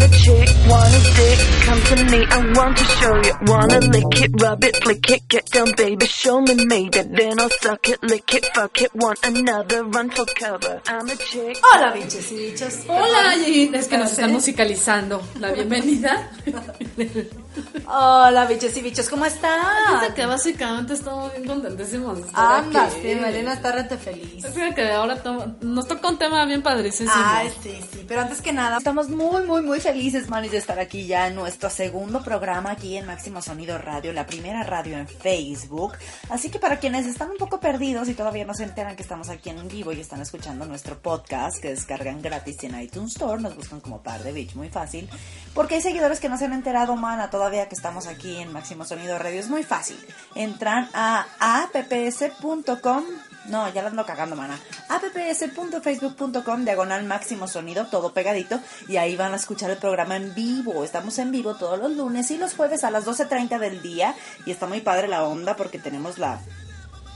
[0.00, 3.34] A chick, wanna dick, come to me, I want to show you.
[3.42, 7.02] Wanna lick it, rub it, flick it, get down, baby, show me, maybe.
[7.02, 10.80] Then I'll suck it, lick it, fuck it, want another, run for cover.
[10.86, 11.56] I'm a chick.
[11.62, 12.74] Hola, bichos y bichos.
[12.88, 15.22] Hola, y es que nos están musicalizando.
[15.40, 16.30] La bienvenida.
[17.86, 20.00] Hola, bichos y bichos, ¿cómo están?
[20.00, 22.18] Dice que básicamente estamos bien contentísimos.
[22.34, 24.46] Anda, sí, Malena está rete feliz.
[24.46, 25.20] Fíjate que ahora
[25.62, 27.10] nos toca un tema bien padrísimo.
[27.14, 31.06] Ay, sí, sí, pero antes que nada, estamos muy, muy, muy felices, Manis, estar aquí
[31.06, 35.92] ya en nuestro segundo programa aquí en Máximo Sonido Radio, la primera radio en Facebook.
[36.28, 39.28] Así que para quienes están un poco perdidos y todavía no se enteran que estamos
[39.28, 43.56] aquí en vivo y están escuchando nuestro podcast que descargan gratis en iTunes Store, nos
[43.56, 45.08] buscan como Par de Beach, muy fácil.
[45.54, 48.84] Porque hay seguidores que no se han enterado, mana, todavía que estamos aquí en Máximo
[48.84, 49.40] Sonido Radio.
[49.40, 49.98] Es muy fácil.
[50.34, 53.04] Entran a apps.com
[53.48, 54.58] no, ya la ando cagando, mana.
[54.88, 58.60] apps.facebook.com, diagonal máximo sonido, todo pegadito.
[58.88, 60.84] Y ahí van a escuchar el programa en vivo.
[60.84, 64.14] Estamos en vivo todos los lunes y los jueves a las 12.30 del día.
[64.46, 66.40] Y está muy padre la onda porque tenemos la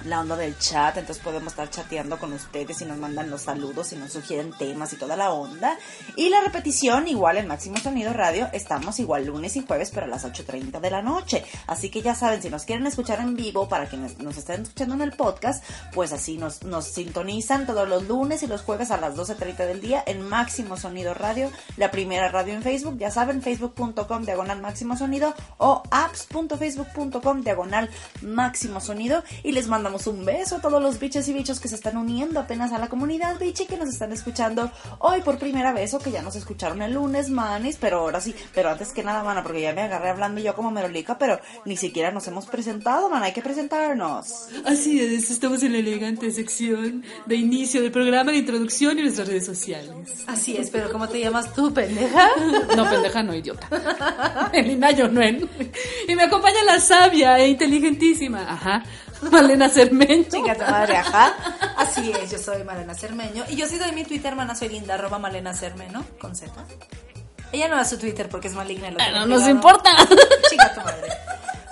[0.04, 3.92] la onda del chat, entonces podemos estar chateando con ustedes y nos mandan los saludos
[3.92, 5.78] y nos sugieren temas y toda la onda.
[6.16, 10.08] Y la repetición, igual en Máximo Sonido Radio, estamos igual lunes y jueves, pero a
[10.08, 11.44] las 8.30 de la noche.
[11.66, 14.94] Así que ya saben, si nos quieren escuchar en vivo, para quienes nos estén escuchando
[14.94, 18.96] en el podcast, pues así nos, nos sintonizan todos los lunes y los jueves a
[18.96, 23.42] las 12.30 del día en Máximo Sonido Radio, la primera radio en Facebook, ya saben,
[23.42, 27.90] facebook.com diagonal máximo sonido o apps.facebook.com diagonal
[28.22, 31.74] máximo sonido y les mandamos un beso a todos los biches y bichos que se
[31.74, 34.70] están uniendo apenas a la comunidad bichi que nos están escuchando
[35.00, 38.34] hoy por primera vez o que ya nos escucharon el lunes, manis, pero ahora sí,
[38.54, 41.76] pero antes que nada, mana, porque ya me agarré hablando yo como merolica, pero ni
[41.76, 44.48] siquiera nos hemos presentado, mana, hay que presentarnos.
[44.64, 49.28] Así es, estamos en la elegante sección de inicio del programa de introducción y nuestras
[49.28, 50.24] redes sociales.
[50.26, 52.30] Así es, pero ¿cómo te llamas tú, pendeja?
[52.76, 53.68] No, pendeja, no, idiota.
[54.52, 55.48] Elina Yonuen.
[56.08, 58.82] Y me acompaña la sabia e inteligentísima, ajá,
[59.30, 60.24] Malena Cermeño.
[60.28, 61.34] Chinga tu madre, ajá.
[61.76, 63.44] Así es, yo soy Malena Cermeño.
[63.48, 66.52] Y yo sí doy mi Twitter, hermana, soy linda, arroba Malena Cermeño, con Z.
[67.52, 68.90] Ella no da su Twitter porque es maligna.
[68.90, 69.90] lo No nos importa.
[70.50, 71.08] Chinga tu madre.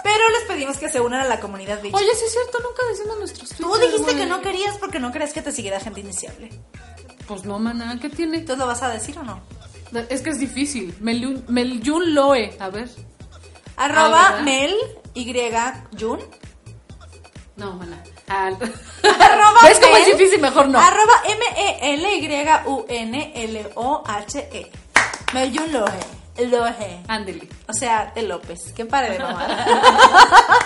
[0.03, 1.78] Pero les pedimos que se unan a la comunidad.
[1.81, 4.17] Oye, sí es cierto, nunca decimos nuestros Tú Twitter, dijiste güey.
[4.17, 6.50] que no querías porque no crees que te siguiera gente iniciable.
[7.27, 8.38] Pues no, maná, ¿qué tiene?
[8.38, 9.41] ¿Entonces lo vas a decir o no?
[10.09, 10.94] Es que es difícil.
[11.00, 12.88] Melyun Loe, a ver.
[13.77, 14.41] Arroba.
[14.43, 14.75] Mel
[15.15, 15.32] Y
[15.99, 16.21] Jun.
[17.56, 18.00] No, maná.
[18.28, 18.47] Ah,
[19.03, 20.41] Arroba ¿Ves cómo es difícil?
[20.41, 20.78] Mejor no.
[20.78, 21.15] Arroba
[23.41, 24.71] M-E-L-Y-U-N-L-O-H-E.
[25.34, 26.00] Meljun Lohe.
[26.49, 27.03] Lohe.
[27.09, 27.49] Ándele.
[27.69, 28.72] O sea, de López.
[28.75, 29.47] Qué padre de mamá.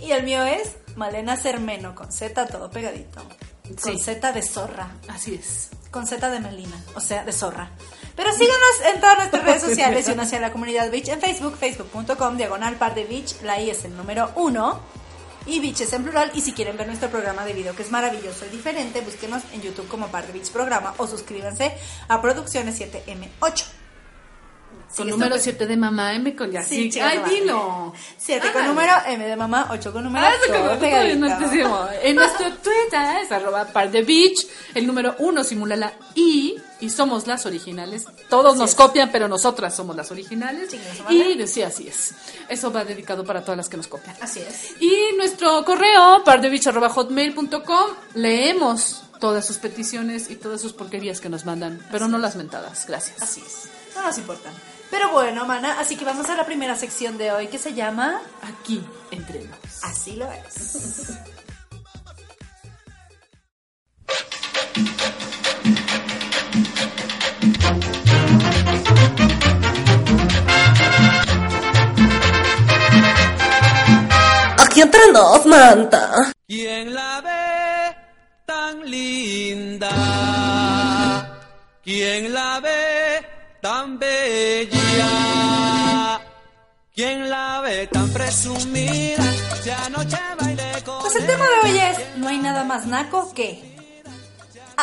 [0.00, 3.20] y el mío es Malena Cermeno, con Z todo pegadito.
[3.22, 3.98] Con Sí.
[3.98, 4.88] Z de zorra.
[5.08, 5.70] Así es.
[5.90, 6.76] Con Z de Melina.
[6.94, 7.70] O sea, de zorra.
[8.16, 11.56] Pero síganos en todas nuestras redes sociales y únanse a la comunidad Beach en Facebook,
[11.56, 13.40] facebook.com, diagonal par de Beach.
[13.42, 14.80] La I es el número uno.
[15.46, 16.30] Y Beach es en plural.
[16.34, 19.62] Y si quieren ver nuestro programa de video, que es maravilloso y diferente, búsquenos en
[19.62, 21.76] YouTube como Par de Beach Programa o suscríbanse
[22.08, 23.64] a Producciones 7M8.
[24.96, 26.62] Con número tú, 7 de mamá M con ya.
[26.62, 27.94] Sí, Ay, dilo.
[28.18, 30.26] 7 con número, M de mamá, 8 con número.
[30.26, 31.12] Ah, eso que.
[31.12, 34.46] En nuestro Twitter es arroba par de beach.
[34.74, 36.51] El número uno simula la I
[36.82, 38.04] y somos las originales.
[38.28, 38.76] Todos nos es.
[38.76, 40.74] copian, pero nosotras somos las originales.
[41.08, 42.12] Y sí, así es.
[42.48, 44.16] Eso va dedicado para todas las que nos copian.
[44.20, 44.72] Así es.
[44.80, 51.80] Y nuestro correo, pardebich.hotmail.com, leemos todas sus peticiones y todas sus porquerías que nos mandan,
[51.92, 52.84] pero no las mentadas.
[52.88, 53.22] Gracias.
[53.22, 53.68] Así es.
[53.94, 54.52] No nos importan.
[54.90, 58.20] Pero bueno, mana, así que vamos a la primera sección de hoy que se llama
[58.42, 59.84] Aquí, entre nos.
[59.84, 61.16] Así lo es.
[74.82, 76.32] Entre nos, manta.
[76.46, 77.96] ¿Quién la ve
[78.44, 79.88] tan linda?
[81.82, 83.24] ¿Quién la ve
[83.60, 85.08] tan bella?
[86.94, 89.22] ¿Quién la ve tan presumida?
[89.62, 93.32] Si anoche bailé con Pues el tema de hoy es No hay nada más naco
[93.32, 93.71] que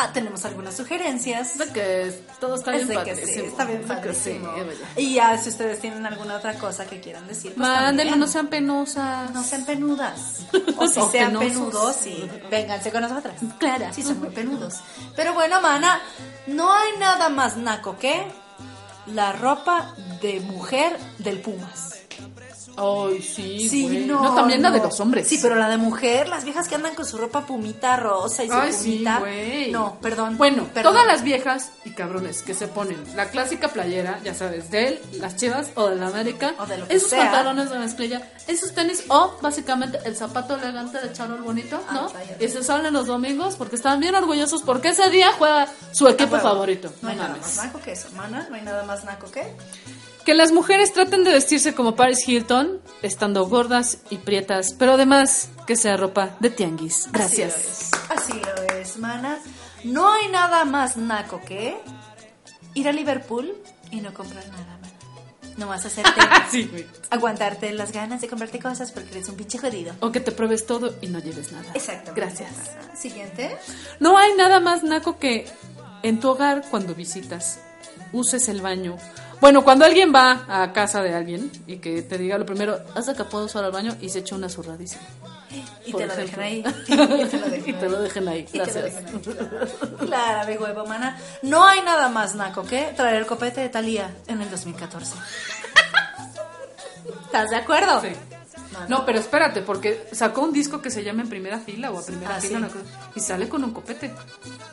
[0.02, 1.52] Ah, tenemos algunas sugerencias.
[1.52, 4.38] Es de que todo está Es bien de que sí, está bien Es que sí,
[4.38, 4.64] vaya.
[4.96, 8.48] Y ya, si ustedes tienen alguna otra cosa que quieran decir, pues Mándenlo, no sean
[8.48, 9.30] penosas.
[9.32, 10.40] No sean penudas.
[10.76, 11.48] O si O sean penosos.
[11.50, 12.30] penudos, sí.
[12.50, 13.34] Vénganse con nosotras.
[13.58, 13.86] Claro.
[13.92, 14.76] Sí, son muy penudos.
[15.16, 16.00] Pero bueno, mana,
[16.46, 18.24] no hay nada más naco que
[19.06, 21.99] la ropa de mujer del Pumas.
[22.76, 24.04] Ay, sí, Sí, güey.
[24.06, 24.34] no.
[24.34, 25.26] también la de los hombres.
[25.28, 28.48] Sí, pero la de mujer, las viejas que andan con su ropa pumita rosa y
[28.48, 29.18] su Ay, sí, pumita.
[29.20, 29.70] güey.
[29.70, 30.36] no, perdón.
[30.36, 30.92] Bueno, perdón.
[30.94, 35.00] todas las viejas y cabrones que se ponen la clásica playera, ya sabes, de él,
[35.18, 37.24] las chivas o de la América, O de lo que esos sea.
[37.24, 42.12] pantalones de mezclilla, esos tenis o básicamente el zapato elegante de Charol bonito, Ah, ¿no?
[42.44, 46.38] y se salen los domingos porque están bien orgullosos porque ese día juega su equipo
[46.38, 46.90] favorito.
[47.02, 48.46] No hay nada más naco que eso, mana.
[48.48, 49.42] No hay nada más naco que.
[50.30, 55.48] Que las mujeres traten de vestirse como Paris Hilton, estando gordas y prietas, pero además
[55.66, 57.08] que sea ropa de tianguis.
[57.10, 57.90] Gracias.
[58.08, 58.40] Así lo es, Así
[58.70, 59.38] lo es, mana.
[59.82, 61.76] No hay nada más naco que
[62.74, 63.52] ir a Liverpool
[63.90, 65.56] y no comprar nada, mana.
[65.56, 66.12] Nomás hacerte.
[66.48, 66.86] Sí, güey.
[67.10, 69.96] aguantarte las ganas de comprarte cosas porque eres un pinche jodido.
[69.98, 71.72] O que te pruebes todo y no lleves nada.
[71.74, 72.20] Exactamente.
[72.20, 72.52] Gracias.
[72.52, 72.96] mana.
[72.96, 73.56] Siguiente.
[73.98, 75.48] No hay nada más naco que
[76.04, 77.58] en tu hogar cuando visitas
[78.12, 78.96] uses el baño.
[79.40, 83.06] Bueno, cuando alguien va a casa de alguien y que te diga lo primero, haz
[83.06, 85.02] de que puedo usar el baño y se echa una zurradísima.
[85.86, 86.04] Y te.
[87.66, 88.46] Y te lo dejan dejen ahí.
[88.52, 88.82] Y te lo Gracias.
[88.94, 90.06] dejan ahí, claro.
[90.06, 91.18] Claro, de huevo, mana.
[91.42, 95.14] No hay nada más naco que traer el copete de Thalía en el 2014.
[97.24, 98.00] ¿Estás de acuerdo?
[98.02, 98.08] Sí.
[98.88, 102.04] No, pero espérate, porque sacó un disco que se llama En Primera Fila o a
[102.06, 102.78] Primera Ah, Fila sí.
[103.16, 104.12] y sale con un copete.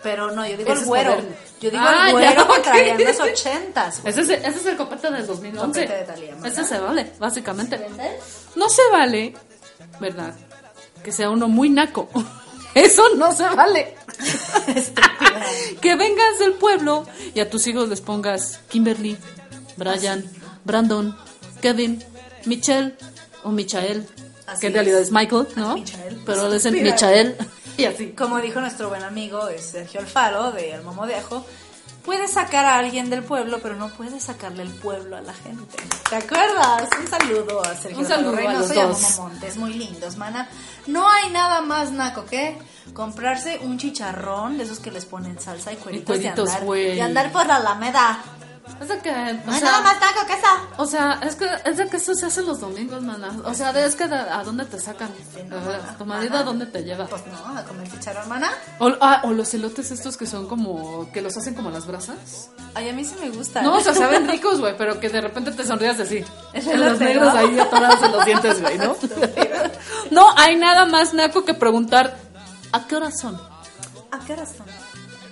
[0.03, 1.17] Pero no, yo digo Ese el güero.
[1.59, 2.63] Yo digo Ah, el ya, güero que ok.
[2.63, 4.01] traía en los ochentas.
[4.05, 5.87] Ese es, ese es el copete del 2011.
[5.87, 7.79] Copete de ese se vale, básicamente.
[8.55, 9.33] No se vale,
[9.99, 10.33] ¿verdad?
[11.03, 12.09] Que sea uno muy naco.
[12.73, 13.95] Eso no se vale.
[15.81, 19.17] Que vengas del pueblo y a tus hijos les pongas Kimberly,
[19.77, 20.23] Brian,
[20.63, 21.15] Brandon,
[21.61, 22.03] Kevin,
[22.45, 22.95] Michelle
[23.43, 24.07] o Michael,
[24.45, 25.07] Así que en realidad es.
[25.07, 25.73] es Michael, ¿no?
[25.75, 26.21] Michael.
[26.25, 26.91] Pero Estúpida.
[26.91, 27.37] Michael
[27.77, 28.07] y así.
[28.11, 31.45] Como dijo nuestro buen amigo eh, Sergio Alfaro de El Momodejo,
[32.03, 35.77] puedes sacar a alguien del pueblo, pero no puedes sacarle el pueblo a la gente.
[36.09, 36.89] ¿Te acuerdas?
[36.99, 39.01] Un saludo a Sergio Un Alfaro saludo a Reynoso los y a dos.
[39.01, 40.49] Momo Montes, muy lindos, mana.
[40.87, 42.57] No hay nada más naco que
[42.93, 46.99] comprarse un chicharrón de esos que les ponen salsa y cueritos, cueritos, de, andar, y
[46.99, 48.23] andar por la Alameda.
[48.81, 50.47] Es de que, o hay sea, nada más naco que eso.
[50.77, 53.29] o sea, es que es de que eso se hace los domingos, mana.
[53.43, 55.09] O sea, es que de- a dónde te sacan.
[55.35, 55.97] Sí, no, A ver, mana.
[55.97, 57.07] ¿Tu marido a dónde te lleva?
[57.07, 58.51] Pues no, a comer chicharrón, mana.
[58.79, 62.49] O, ah, o los elotes estos que son como que los hacen como las brasas.
[62.75, 63.61] Ay, a mí sí me gusta.
[63.63, 66.23] No, o sea, saben ricos, güey, pero que de repente te sonrías así.
[66.53, 67.39] Es En los negros ¿no?
[67.39, 68.95] ahí atorados en los dientes, güey, ¿no?
[70.11, 72.17] No hay nada más naco que preguntar
[72.71, 73.39] ¿a qué hora son?
[74.11, 74.65] ¿A qué hora son?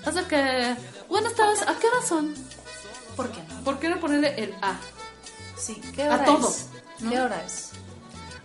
[0.05, 0.75] O sea que,
[1.09, 2.33] buenas tardes, ¿a qué hora son?
[3.15, 3.63] ¿Por qué no?
[3.63, 4.75] ¿Por qué no ponerle el A?
[5.57, 6.67] Sí, ¿qué A hora todo, es?
[6.99, 7.09] ¿no?
[7.11, 7.69] ¿Qué hora es?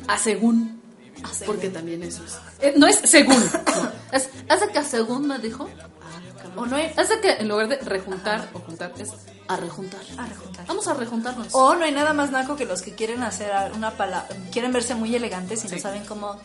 [0.08, 0.81] A según.
[1.22, 1.55] A según.
[1.55, 2.38] Porque también eso es.
[2.61, 3.37] eh, no es según.
[3.37, 4.00] no.
[4.12, 4.28] Es,
[4.61, 5.69] de que a según me dijo.
[6.02, 6.49] Ah.
[6.61, 9.11] O no hay- Es de que en lugar de rejuntar o juntar, es
[9.46, 10.00] a rejuntar.
[10.19, 10.67] A rejuntar.
[10.67, 11.49] Vamos a rejuntarnos.
[11.52, 14.94] O no hay nada más naco que los que quieren hacer una palabra, quieren verse
[14.96, 16.40] muy elegantes y no saben cómo.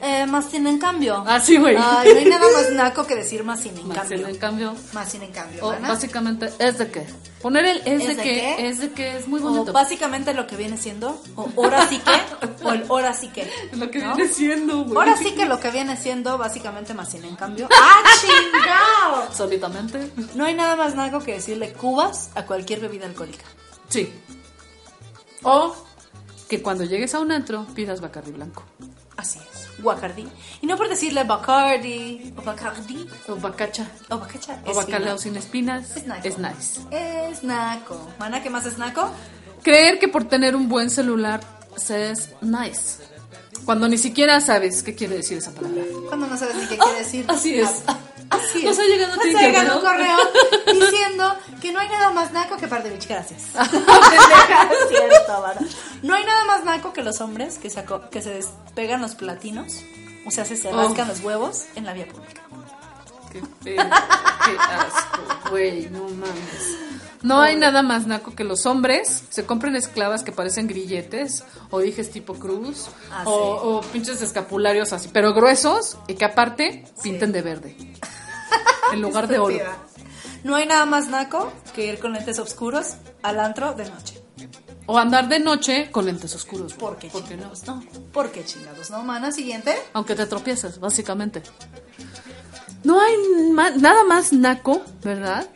[0.00, 1.24] Eh, más sin en cambio.
[1.26, 1.76] Ah, sí, güey.
[1.78, 4.28] Ay, no hay nada más naco que decir más sin en Más cambio.
[4.28, 4.74] en cambio.
[4.92, 5.66] Más sin en cambio.
[5.66, 7.06] O básicamente es de qué.
[7.42, 8.68] Poner el es, ¿Es de, de qué, qué?
[8.68, 9.72] es de que es muy O bonito.
[9.72, 13.48] básicamente lo que viene siendo, o ahora sí que, o el ahora sí que.
[13.72, 14.14] lo que ¿no?
[14.16, 14.96] viene siendo, güey.
[14.96, 17.68] Ahora sí que lo que viene siendo, básicamente más sin en cambio.
[17.72, 19.34] ¡Ah, chingado!
[19.34, 20.10] Solitamente.
[20.34, 23.44] No hay nada más naco que decirle cubas a cualquier bebida alcohólica.
[23.88, 24.12] Sí.
[25.42, 25.74] O
[26.48, 28.64] que cuando llegues a un antro pidas Bacardi blanco.
[29.16, 29.57] Así es.
[29.78, 30.26] Guacardi.
[30.62, 33.86] Y no por decirle Bacardi o Bacardi O bacacha.
[34.10, 34.60] o Bacacha.
[34.66, 35.96] O bacalao sin espinas.
[35.96, 36.26] Es naco.
[36.28, 36.80] Es nice.
[36.90, 38.08] Es naco.
[38.18, 39.10] Mana, ¿qué más es naco?
[39.62, 41.40] Creer que por tener un buen celular
[41.76, 43.02] se es nice.
[43.64, 45.82] Cuando ni siquiera sabes qué quiere decir esa palabra.
[46.08, 47.24] Cuando no sabes ni qué quiere decir.
[47.28, 47.82] Ah, así es.
[48.30, 50.16] Así Nos ha llegado Nos ha llegado un correo.
[50.66, 53.08] diciendo que no hay nada más naco que Pardevich.
[53.08, 53.42] Gracias.
[56.02, 59.14] No hay nada más naco que los hombres que se, aco- que se despegan los
[59.14, 59.74] platinos.
[60.26, 60.76] O sea, se, se Oh.
[60.76, 62.42] rascan los huevos en la vía pública.
[63.32, 63.84] Qué feo,
[64.44, 66.78] qué asco, güey, no mames.
[67.22, 71.80] No hay nada más naco que los hombres se compren esclavas que parecen grilletes o
[71.80, 73.88] dijes tipo cruz Ah, o, sí.
[73.88, 77.76] o pinches escapularios así, pero gruesos y que aparte pinten de verde
[78.92, 79.58] en lugar de oro.
[80.44, 84.22] No hay nada más naco que ir con lentes oscuros al antro de noche.
[84.86, 86.72] O andar de noche con lentes oscuros.
[86.74, 87.52] ¿Por qué ¿Por qué no?
[87.52, 87.66] chingados?
[87.66, 87.82] No.
[88.12, 88.90] ¿Por qué chingados?
[88.90, 89.32] ¿No, mana?
[89.32, 89.74] Siguiente.
[89.92, 91.42] Aunque te tropieces, básicamente.
[92.84, 93.14] No hay
[93.52, 95.46] ma- nada más naco, ¿verdad?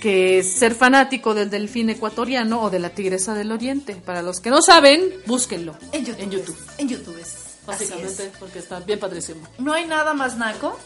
[0.00, 3.94] Que ser fanático del delfín ecuatoriano o de la tigresa del oriente.
[3.96, 5.76] Para los que no saben, búsquenlo.
[5.92, 6.22] En YouTube.
[6.22, 6.56] En YouTube.
[6.78, 7.18] En YouTube.
[7.18, 7.36] es.
[7.66, 9.46] Básicamente, porque está bien padrísimo.
[9.58, 10.76] No hay nada más naco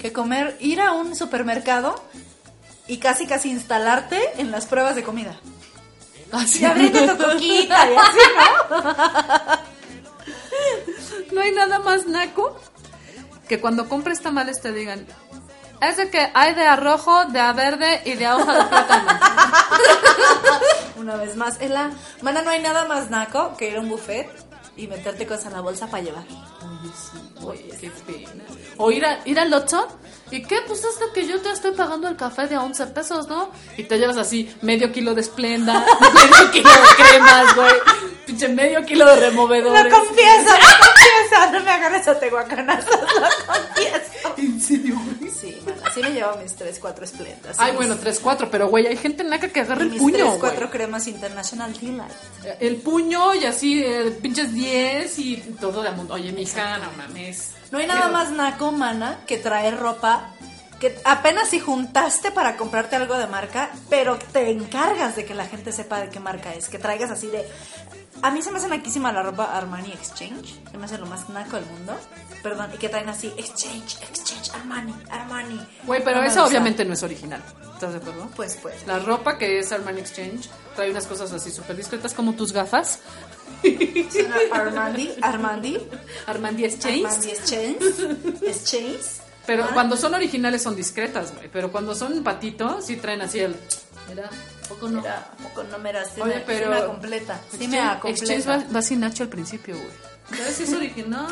[0.00, 2.02] que comer, ir a un supermercado
[2.86, 5.38] y casi casi instalarte en las pruebas de comida.
[6.32, 6.64] Así.
[6.64, 8.18] Y tu coquita y así,
[8.70, 9.68] ¿no?
[11.32, 12.58] No hay nada más naco
[13.48, 15.06] que cuando compres tamales te digan,
[15.80, 19.20] es de que hay de arrojo, de a verde y de a hoja de plátano.
[20.96, 21.92] Una vez más, Ela.
[22.22, 24.28] Mana, no hay nada más naco que ir a un buffet
[24.76, 26.24] y meterte cosas en la bolsa para llevar.
[26.24, 28.44] Oye, sí, oye, qué pena.
[28.78, 29.86] O ir, a, ir al Oxxo,
[30.30, 30.58] ¿y qué?
[30.66, 33.50] Pues hasta que yo te estoy pagando el café de 11 pesos, ¿no?
[33.76, 37.74] Y te llevas así medio kilo de esplenda, medio kilo de cremas, güey,
[38.26, 39.84] pinche medio kilo de removedores.
[39.92, 41.52] Lo confieso, lo confieso.
[41.52, 44.34] No me agarres a tehuacanazos, lo confieso.
[44.36, 45.30] ¿En serio, güey?
[45.32, 47.56] Sí, mana, sí me llevo mis 3, 4 esplendas.
[47.58, 50.14] Ay, mis- bueno, 3, 4, pero güey, hay gente naca que agarra y el puño,
[50.16, 50.38] 3, güey.
[50.40, 52.12] 4 cremas International Delight.
[52.60, 56.14] El puño y así, eh, pinches 10 y todo de mundo.
[56.14, 57.52] Oye, mija, no mames.
[57.70, 60.32] No hay nada más naco, mana, que traer ropa
[60.78, 65.46] que apenas si juntaste para comprarte algo de marca, pero te encargas de que la
[65.46, 67.48] gente sepa de qué marca es, que traigas así de...
[68.20, 71.28] A mí se me hace naquísima la ropa Armani Exchange, se me hace lo más
[71.28, 71.96] naco del mundo.
[72.42, 75.60] Perdón, y que traen así Exchange, Exchange, Armani, Armani.
[75.84, 77.42] Güey, pero No eso obviamente no es original.
[77.74, 78.28] ¿Estás de acuerdo?
[78.34, 78.86] Pues, pues.
[78.86, 83.00] La ropa que es Armani Exchange trae unas cosas así súper discretas como tus gafas.
[84.10, 85.78] Suena Armandi, Armandi,
[86.26, 87.04] Armandi Exchange.
[87.06, 89.00] Armandi Exchange, Exchange.
[89.46, 89.70] Pero Ah.
[89.72, 91.48] cuando son originales son discretas, güey.
[91.50, 93.56] Pero cuando son patitos, sí traen así el...
[94.08, 94.28] Mira,
[94.68, 95.00] poco no.
[95.00, 97.40] Mira, ¿a poco no me sí Oye, me- pero- sí me completa.
[97.50, 98.08] Sí Exchange, me completa.
[98.34, 100.38] Exchange va, va sin Nacho al principio, güey.
[100.38, 101.26] ¿Sabes si es original?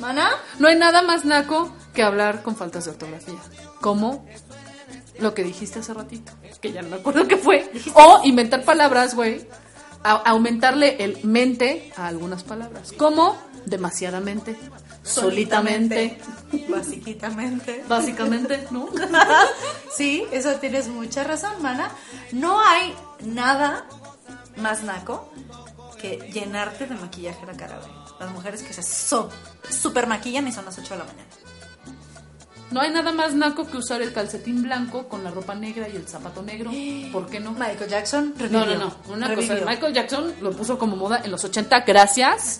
[0.00, 0.30] ¿Mana?
[0.58, 3.38] No hay nada más naco que hablar con faltas de ortografía.
[3.80, 4.26] Como
[5.20, 7.70] lo que dijiste hace ratito, que ya no me acuerdo qué fue.
[7.94, 9.46] O inventar palabras, güey.
[10.04, 12.92] A- aumentarle el mente a algunas palabras.
[12.92, 14.56] Como demasiadamente,
[15.02, 16.18] solitamente,
[16.68, 17.84] Basiquitamente.
[17.88, 18.88] básicamente, ¿no?
[19.96, 21.90] Sí, eso tienes mucha razón, mana.
[22.32, 22.94] No hay
[23.24, 23.86] nada
[24.56, 25.30] más naco
[26.00, 27.92] que llenarte de maquillaje la cara, güey.
[28.20, 29.30] Las mujeres que se so,
[29.70, 31.28] super maquillan y son las 8 de la mañana.
[32.74, 35.96] No hay nada más naco que usar el calcetín blanco con la ropa negra y
[35.96, 36.70] el zapato negro.
[37.12, 37.52] ¿Por qué no?
[37.52, 38.66] Michael Jackson No, revivió.
[38.66, 38.96] no, no.
[39.14, 39.54] Una Revivió.
[39.54, 42.58] cosa, Michael Jackson lo puso como moda en los 80, gracias.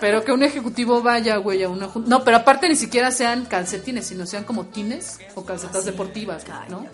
[0.00, 3.46] Pero que un ejecutivo vaya, güey, a una jun- No, pero aparte ni siquiera sean
[3.46, 6.86] calcetines, sino sean como tines o calcetas deportivas, ¿no?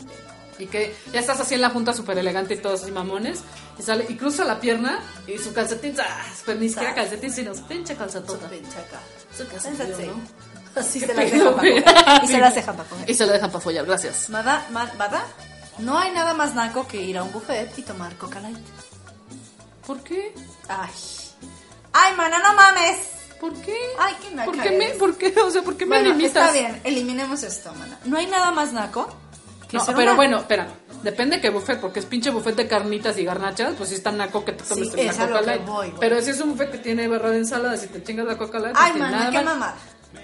[0.58, 3.40] Y que ya estás así en la junta súper elegante y todos así mamones.
[3.78, 6.42] Y sale y cruza la pierna y su calcetín, ¡zas!
[6.46, 8.48] pero ni siquiera calcetín, sino pinche calcetota.
[8.48, 9.00] Pinche acá.
[9.36, 9.92] Pénsate.
[9.94, 10.55] frío, ¿no?
[10.76, 12.24] Así Qué se las dejan para coger.
[12.24, 13.10] Y se las dejan para coger.
[13.10, 14.28] Y se la dejan para follar, gracias.
[14.30, 15.24] Mada, ma- Mada,
[15.78, 18.56] no hay nada más naco que ir a un buffet y tomar Coca Light.
[19.86, 20.34] ¿Por qué?
[20.68, 20.90] Ay.
[21.92, 22.98] Ay, mana, no mames.
[23.40, 23.76] ¿Por qué?
[23.98, 26.48] Ay, qué naca ¿Por qué me, por qué, o sea, por qué me Bueno, limitas?
[26.48, 27.98] está bien, eliminemos esto, mana.
[28.04, 29.08] No hay nada más naco
[29.68, 30.68] que No, ser pero una- bueno, espera.
[31.02, 34.44] Depende qué buffet, porque es pinche buffet de carnitas y garnachas, pues sí está naco
[34.44, 35.64] que te tomes Sí, una es a lo coca light.
[35.66, 36.00] voy, güey.
[36.00, 38.58] Pero si es un buffet que tiene barra de ensaladas y te chingas la coca
[38.58, 39.76] light, Ay, pues mana, nada qué mamada.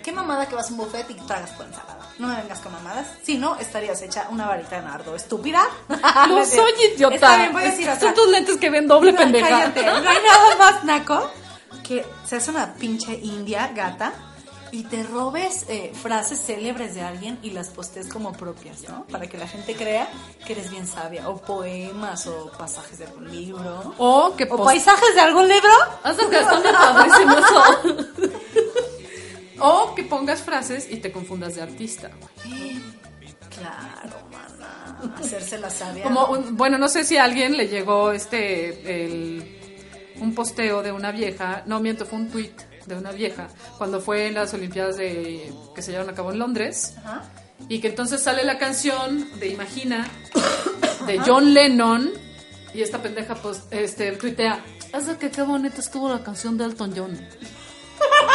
[0.03, 1.99] Qué mamada que vas a un buffet y tragas por ensalada.
[2.19, 3.07] No me vengas con mamadas.
[3.23, 5.15] Si no, estarías hecha una varita de nardo.
[5.17, 5.63] ¿Estúpida?
[6.29, 7.15] No soy idiota.
[7.15, 9.49] Está bien, voy a decir Son tus lentes que ven doble No, pendeja.
[9.49, 9.85] Cállate.
[9.85, 11.31] No hay nada más naco
[11.83, 14.13] que seas una pinche india gata
[14.73, 19.05] y te robes eh, frases célebres de alguien y las postes como propias, ¿no?
[19.05, 20.09] Para que la gente crea
[20.47, 21.29] que eres bien sabia.
[21.29, 23.95] O poemas o pasajes de algún libro.
[23.99, 25.73] O que O paisajes de algún libro.
[26.03, 28.33] Hasta que está padrísimo eso.
[29.61, 32.11] O que pongas frases y te confundas de artista.
[33.51, 34.99] Claro, mana.
[35.19, 36.05] Hacerse la sabia.
[36.05, 39.59] Como un- bueno, no sé si a alguien le llegó este el
[40.21, 42.53] un posteo de una vieja, no miento, fue un tweet
[42.87, 46.39] de una vieja cuando fue en las Olimpiadas de que se llevaron a cabo en
[46.39, 47.25] Londres Ajá.
[47.69, 50.07] y que entonces sale la canción de Imagina
[51.07, 52.11] de John Lennon
[52.75, 56.93] y esta pendeja pues este tuitea, "Hace que qué bonita estuvo la canción de Elton
[56.97, 57.29] John."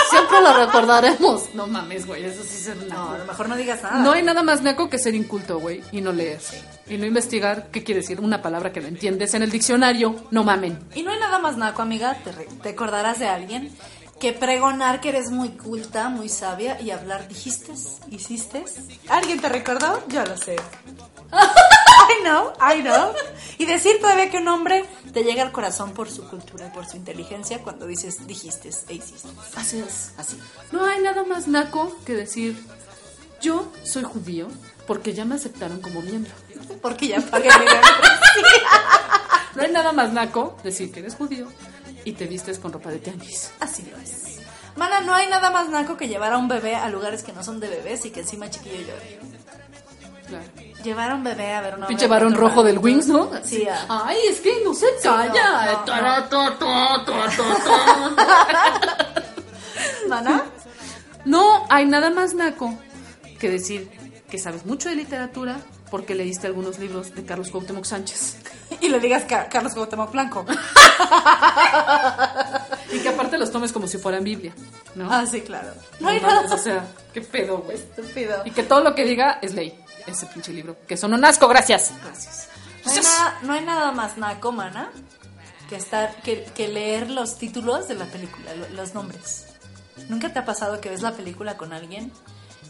[0.10, 1.54] Siempre la recordaremos.
[1.54, 3.12] No mames, güey, eso sí es No, naco.
[3.14, 4.00] a lo mejor no digas nada.
[4.00, 6.40] No hay nada más naco que ser inculto, güey, y no leer.
[6.88, 10.16] Y no investigar qué quiere decir una palabra que no entiendes en el diccionario.
[10.32, 10.80] No mamen.
[10.96, 12.16] Y no hay nada más naco, amiga.
[12.24, 13.76] Te, re- te acordarás de alguien
[14.20, 17.74] que pregonar que eres muy culta, muy sabia y hablar dijiste,
[18.10, 18.64] hiciste.
[19.10, 20.04] ¿Alguien te recordó?
[20.08, 20.56] Yo lo sé.
[22.10, 23.14] I know, I know.
[23.58, 26.86] Y decir todavía que un hombre te llega al corazón por su cultura y por
[26.88, 29.30] su inteligencia cuando dices, dijiste e hiciste.
[29.56, 30.14] Así es.
[30.18, 30.40] Así.
[30.72, 32.58] No hay nada más naco que decir,
[33.42, 34.48] yo soy judío
[34.86, 36.32] porque ya me aceptaron como miembro.
[36.82, 37.66] Porque ya pagué mi.
[39.56, 41.48] No hay nada más naco decir que eres judío
[42.06, 43.52] y te vistes con ropa de tianguis.
[43.60, 44.38] Así lo es.
[44.76, 47.44] Mana, no hay nada más naco que llevar a un bebé a lugares que no
[47.44, 49.20] son de bebés y que encima chiquillo llore.
[50.28, 50.46] Claro.
[50.88, 53.30] Llevar a un bebé a ver una Pinche varón rojo del Wings, ¿no?
[53.44, 54.06] Sí, ah.
[54.06, 55.84] Ay, es que no se calla.
[60.08, 60.46] ¿Mana?
[61.26, 62.74] No hay nada más naco
[63.38, 63.90] que decir
[64.30, 65.58] que sabes mucho de literatura
[65.92, 68.38] porque leíste algunos libros de Carlos Cuauhtémoc Sánchez.
[68.80, 70.46] Y le digas que a Carlos Cuauhtémoc Blanco.
[72.94, 74.54] Y que aparte los tomes como si fueran Biblia,
[74.96, 75.12] ¿no?
[75.12, 75.74] Ah, sí, claro.
[76.00, 77.76] No hay No nada O sea, qué pedo, güey.
[77.76, 78.42] estúpido.
[78.46, 79.78] Y que todo lo que diga es ley.
[80.08, 80.78] Ese pinche libro.
[80.88, 81.92] Que son un asco, gracias.
[82.04, 82.48] Gracias.
[82.86, 84.90] No hay, nada, no hay nada más naco, mana,
[85.70, 89.46] que, estar, que, que leer los títulos de la película, lo- los nombres.
[90.10, 92.12] ¿Nunca te ha pasado que ves la película con alguien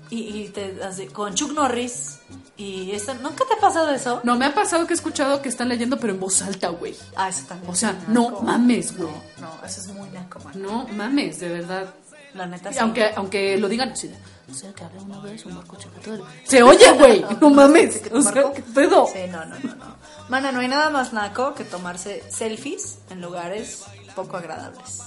[0.10, 2.20] y, y te hace- con Chuck Norris
[2.56, 4.22] y esto, ¿nunca te ha pasado eso?
[4.24, 6.96] No, me ha pasado que he escuchado que están leyendo, pero en voz alta, güey.
[7.15, 7.72] Ah, eso también.
[7.72, 8.12] O sea, naco.
[8.12, 9.12] no mames, güey.
[9.39, 10.58] No, eso es muy naco, mana.
[10.58, 11.94] No mames, de verdad.
[12.34, 12.79] La neta sí.
[12.79, 14.15] aunque, aunque lo digan así de,
[14.50, 16.25] o sea, que había una vez un barco chocador.
[16.44, 17.25] Se oye, güey.
[17.42, 18.00] No mames.
[18.00, 18.51] ¿Que te O sea?
[18.54, 19.08] ¿qué pedo?
[19.12, 19.98] Sí, no, no, no, no.
[20.30, 23.84] Mana, no hay nada más naco que tomarse selfies en lugares
[24.16, 25.01] poco agradables.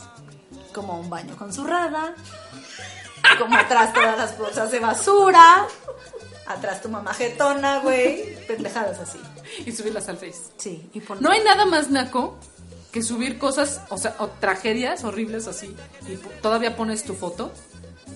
[0.75, 2.15] Como un baño con zurrada,
[3.39, 5.67] como atrás todas las bolsas de basura,
[6.47, 9.19] atrás tu mamá jetona, güey, pendejadas así.
[9.65, 10.53] Y subirlas al Face.
[10.59, 12.39] Sí, y No hay nada más naco
[12.93, 15.75] que subir cosas, o sea, o tragedias horribles así.
[16.09, 17.53] Y todavía pones tu foto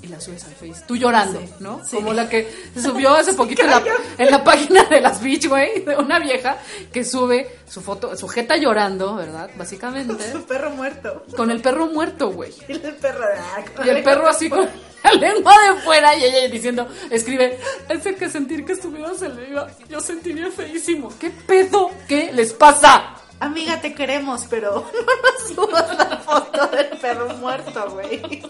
[0.04, 0.84] y la subes al Face.
[0.86, 1.80] Tú llorando, Sí, ¿no?
[1.84, 1.96] sí.
[1.96, 3.82] Como la que se subió hace poquito en la,
[4.18, 6.58] en la página de las Beach, güey, de una vieja
[6.92, 9.50] que sube su foto, su jeta llorando, ¿verdad?
[9.56, 10.32] Básicamente.
[10.32, 11.24] Su perro muerto.
[11.36, 12.52] Con el perro muerto, güey.
[12.68, 14.68] Y el perro de ah, Y el perro así con
[15.02, 17.58] la lengua de fuera y ella diciendo, escribe,
[17.88, 19.12] ese que sentir que estuviera
[19.48, 21.12] iba, yo sentiría feísimo.
[21.18, 21.90] ¿Qué pedo?
[22.08, 23.14] ¿Qué les pasa?
[23.40, 28.42] Amiga, te queremos, pero no nos subas la foto del perro muerto, güey.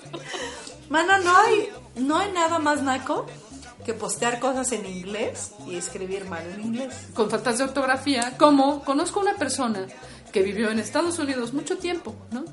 [0.90, 3.27] Mano, no hay, no hay nada más naco
[3.85, 6.94] que postear cosas en inglés y escribir mal en inglés.
[7.14, 9.87] Con faltas de ortografía, como conozco una persona
[10.33, 12.44] que vivió en Estados Unidos mucho tiempo, ¿no?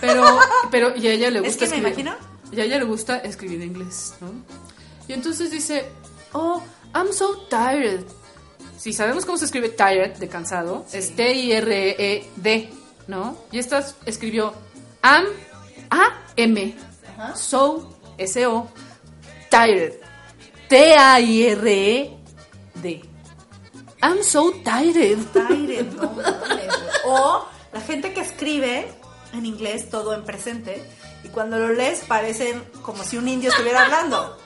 [0.00, 0.24] Pero,
[0.70, 1.88] pero, y a ella le Es gusta me escribir.
[1.88, 2.14] imagino.
[2.50, 4.32] Y a ella le gusta escribir en inglés, ¿no?
[5.08, 5.86] Y entonces dice,
[6.32, 6.62] oh,
[6.94, 8.04] I'm so tired.
[8.78, 12.70] Si sabemos cómo se escribe tired, de cansado, es T-I-R-E-D,
[13.06, 13.36] ¿no?
[13.52, 14.54] Y esta escribió
[15.02, 15.24] am,
[15.90, 16.74] A-M,
[17.34, 18.68] so, S-O,
[19.50, 19.94] tired,
[20.68, 22.16] T-A-I-R-E-D.
[24.02, 25.18] I'm so tired.
[25.32, 26.10] Tired, no.
[27.04, 28.88] O la gente que escribe
[29.32, 30.82] en inglés todo en presente
[31.24, 34.36] y cuando lo lees parecen como si un indio estuviera hablando.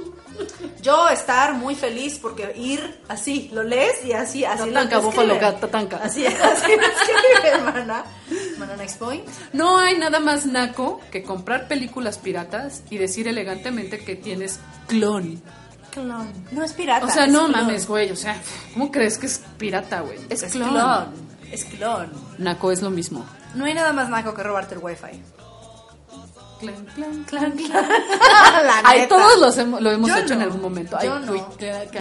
[0.83, 5.35] Yo estar muy feliz porque ir así, lo lees y así, así lo Tatanka, búfalo,
[5.35, 5.61] escriben.
[5.61, 5.97] tatanka.
[5.99, 6.37] Así, así
[6.77, 8.05] lo escribe, hermana.
[8.59, 9.27] Mana, next point.
[9.53, 15.43] No hay nada más naco que comprar películas piratas y decir elegantemente que tienes clon.
[15.91, 16.29] Clon.
[16.53, 17.07] No es pirata.
[17.07, 17.53] O sea, no clon.
[17.53, 18.11] mames, güey.
[18.11, 18.37] O sea,
[18.75, 20.19] ¿cómo crees que es pirata, güey?
[20.29, 20.69] Es, Es clon.
[20.69, 21.07] clon.
[21.51, 22.13] Es clon.
[22.39, 23.25] Naco es lo mismo.
[23.55, 25.23] No hay nada más naco que robarte el wifi.
[26.61, 27.87] Clan, clan, Clan, clan.
[28.67, 30.97] La Ay, todos los hemo- lo hemos Yo hecho en algún momento.
[30.99, 31.35] Ay, Yo no.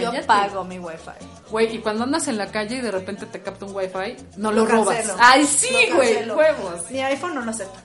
[0.00, 1.10] Yo pago mi wifi.
[1.50, 4.50] Güey, y cuando andas en la calle y de repente te capta un wifi, no
[4.52, 4.96] lo, Lo robas.
[4.96, 5.18] cancelo.
[5.20, 6.90] Ay, sí, güey, huevos.
[6.90, 7.80] Mi iPhone no lo acepta.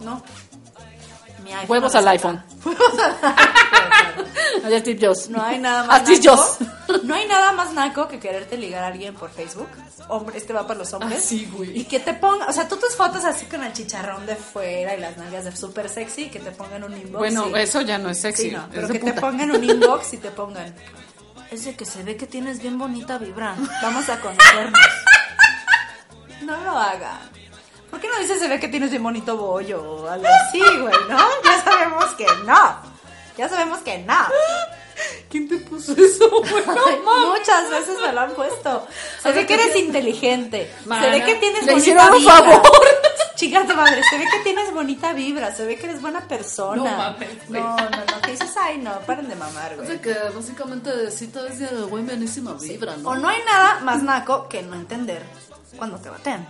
[0.00, 0.22] No.
[1.46, 2.42] Mi iPhone Huevos al iPhone.
[4.64, 5.28] Allá Steve Jobs.
[5.30, 6.36] No hay nada más A Steve naco.
[6.36, 7.04] Jobs.
[7.04, 9.68] No hay nada más naco que quererte ligar a alguien por Facebook.
[10.08, 11.18] Hombre, este va para los hombres.
[11.18, 11.78] Ah, sí, güey.
[11.78, 14.94] Y que te ponga, o sea, tú tus fotos así con el chicharrón de fuera
[14.96, 17.18] y las nalgas de súper sexy y que te pongan un inbox.
[17.18, 18.50] Bueno, y- eso ya no es sexy.
[18.50, 20.74] Sí, no, es pero de que te pongan un inbox y te pongan.
[21.50, 23.54] Ese que se ve que tienes bien bonita vibra.
[23.82, 24.80] Vamos a conocernos.
[26.42, 27.18] No lo hagan.
[27.90, 30.94] ¿Por qué no dices se ve que tienes bien bonito bollo o algo así, güey,
[31.08, 31.18] no?
[31.44, 32.76] Ya sabemos que no.
[33.36, 34.14] Ya sabemos que no.
[35.30, 36.64] ¿Quién te puso eso, güey?
[37.04, 37.26] No.
[37.34, 38.86] Muchas veces me lo han puesto.
[39.22, 40.72] Se ve que eres inteligente.
[40.84, 42.34] Se ve que tienes le bonita hicieron un vibra.
[42.34, 42.62] favor.
[43.76, 46.76] Madre, se ve que tienes bonita vibra, se ve que eres buena persona.
[46.76, 47.28] No mames.
[47.50, 49.88] No, no, no, que dices, ay, no, paren de mamar, O güey.
[49.88, 53.10] sea que básicamente sí todo es de güey buenísima vibra, ¿no?
[53.10, 55.22] O no hay nada más naco que no entender
[55.76, 56.48] cuando te batean.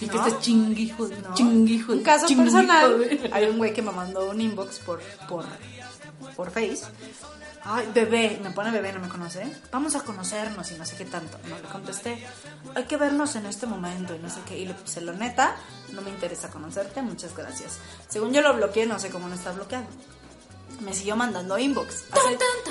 [0.00, 0.26] Y que ¿No?
[0.26, 1.34] estés chinguijo, ¿no?
[1.34, 1.92] chinguijo.
[1.92, 3.30] Un caso chinguijo, personal.
[3.32, 5.44] Hay un güey que me mandó un inbox por, por
[6.36, 6.84] por Face.
[7.68, 9.44] Ay, bebé, me pone bebé, no me conoce.
[9.72, 11.36] Vamos a conocernos y no sé qué tanto.
[11.48, 12.24] No le contesté.
[12.76, 14.56] Hay que vernos en este momento y no sé qué.
[14.56, 15.56] Y le puse, lo neta,
[15.92, 17.78] no me interesa conocerte, muchas gracias.
[18.08, 19.86] Según yo lo bloqueé, no sé cómo no está bloqueado.
[20.80, 22.04] Me siguió mandando inbox.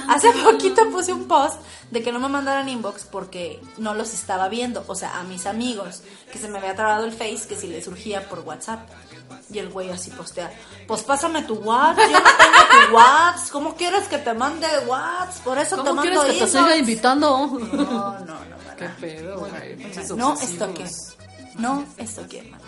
[0.08, 1.56] Hace, hace poquito puse un post
[1.92, 4.84] de que no me mandaran inbox porque no los estaba viendo.
[4.88, 7.82] O sea, a mis amigos, que se me había trabado el face, que si le
[7.82, 8.88] surgía por WhatsApp.
[9.50, 10.52] Y el güey así postea,
[10.88, 15.44] pues pásame tu WhatsApp, yo no tengo tu WhatsApp, ¿cómo quieres que te mande WhatsApp?
[15.44, 16.52] Por eso te ¿Cómo mando quieres que te inbox".
[16.52, 17.30] siga invitando?
[17.48, 18.36] No, no, no.
[18.78, 19.76] Qué pedo, güey.
[19.78, 20.86] pinches No esto que,
[21.56, 22.64] no esto que, mana.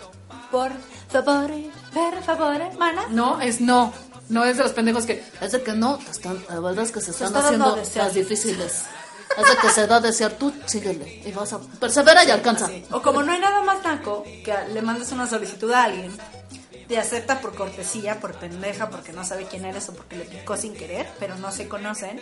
[0.50, 0.72] Por
[1.10, 1.50] favor,
[1.92, 3.06] por favor, mana.
[3.10, 3.92] No, es no.
[4.28, 5.24] No es de los pendejos que.
[5.40, 8.14] Es de que no, están, la verdad es que se están está dando haciendo las
[8.14, 8.84] difíciles.
[9.36, 12.68] Es de que se da a desear, tú síguele y vas a persevera y alcanza.
[12.90, 16.12] O como no hay nada más naco que le mandes una solicitud a alguien,
[16.88, 20.56] te acepta por cortesía, por pendeja, porque no sabe quién eres o porque le picó
[20.56, 22.20] sin querer, pero no se conocen,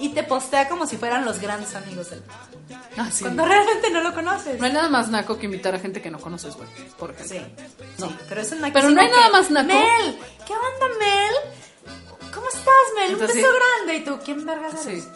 [0.00, 2.84] y te postea como si fueran los grandes amigos del mundo.
[2.96, 3.24] Ah, sí.
[3.24, 4.58] Cuando realmente no lo conoces.
[4.58, 6.68] No hay nada más naco que invitar a gente que no conoces, güey.
[6.98, 7.36] Por ejemplo.
[7.36, 7.64] Sí,
[7.98, 8.08] No.
[8.08, 9.68] sí, pero es un Pero no hay nada más naco.
[9.68, 12.32] Mel, ¿qué onda, Mel?
[12.34, 13.14] ¿Cómo estás, Mel?
[13.14, 13.96] Un beso grande.
[13.96, 14.18] ¿Y tú?
[14.24, 15.04] ¿Quién vergas eres?
[15.04, 15.10] Sí.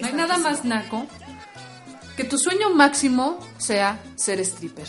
[0.00, 1.06] No hay nada más naco
[2.16, 4.88] que tu sueño máximo sea ser stripper.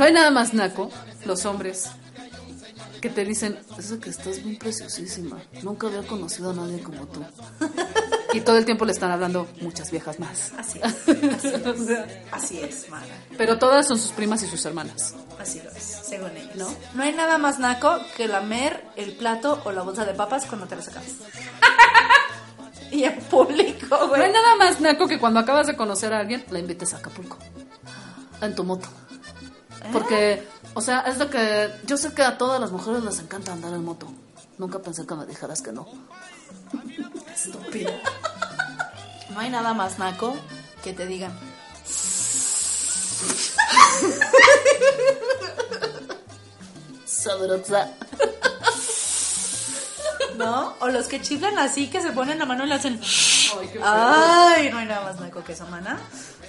[0.00, 0.88] No hay nada más naco,
[1.26, 1.90] los hombres,
[3.02, 5.42] que te dicen, es de que estás bien preciosísima.
[5.62, 7.22] Nunca había conocido a nadie como tú.
[8.32, 10.52] Y todo el tiempo le están hablando muchas viejas más.
[10.56, 10.94] Así es,
[11.34, 11.98] así es,
[12.32, 13.04] así es, mana.
[13.36, 15.14] Pero todas son sus primas y sus hermanas.
[15.38, 16.56] Así lo es, según ellos.
[16.56, 16.74] ¿No?
[16.94, 20.66] No hay nada más naco que lamer el plato o la bolsa de papas cuando
[20.66, 21.04] te lo sacas.
[22.90, 24.22] y en público, No güey.
[24.22, 27.36] hay nada más naco que cuando acabas de conocer a alguien, la invites a Acapulco.
[28.40, 28.88] En tu moto.
[29.92, 31.70] Porque, o sea, es lo que.
[31.86, 34.06] Yo sé que a todas las mujeres les encanta andar en moto.
[34.58, 35.86] Nunca pensé que me dijeras que no.
[37.34, 37.90] Estúpido.
[39.30, 40.36] No hay nada más naco
[40.82, 41.32] que te digan.
[47.06, 47.90] Sabrosa.
[50.36, 50.74] ¿No?
[50.80, 53.00] O los que chiflan así, que se ponen la mano y le hacen.
[53.82, 56.00] Ay, no hay nada más naco que esa mana.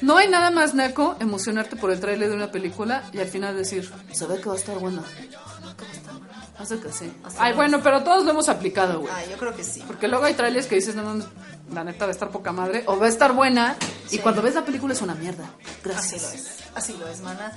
[0.02, 3.56] No hay nada más naco emocionarte por el trailer de una película y al final
[3.56, 5.04] decir, se ve que va a estar buena.
[6.58, 7.12] Hace que sí.
[7.40, 9.12] Ay, bueno, pero todos lo hemos aplicado, güey.
[9.16, 9.84] Ay, yo creo que sí.
[9.86, 11.26] Porque luego hay trailers que dices, no mames,
[11.74, 13.76] la neta va a estar poca madre, o va a estar buena,
[14.12, 15.46] y cuando ves la película es una mierda.
[15.46, 16.22] Así Gracias.
[16.22, 17.52] lo es, así lo es, mana.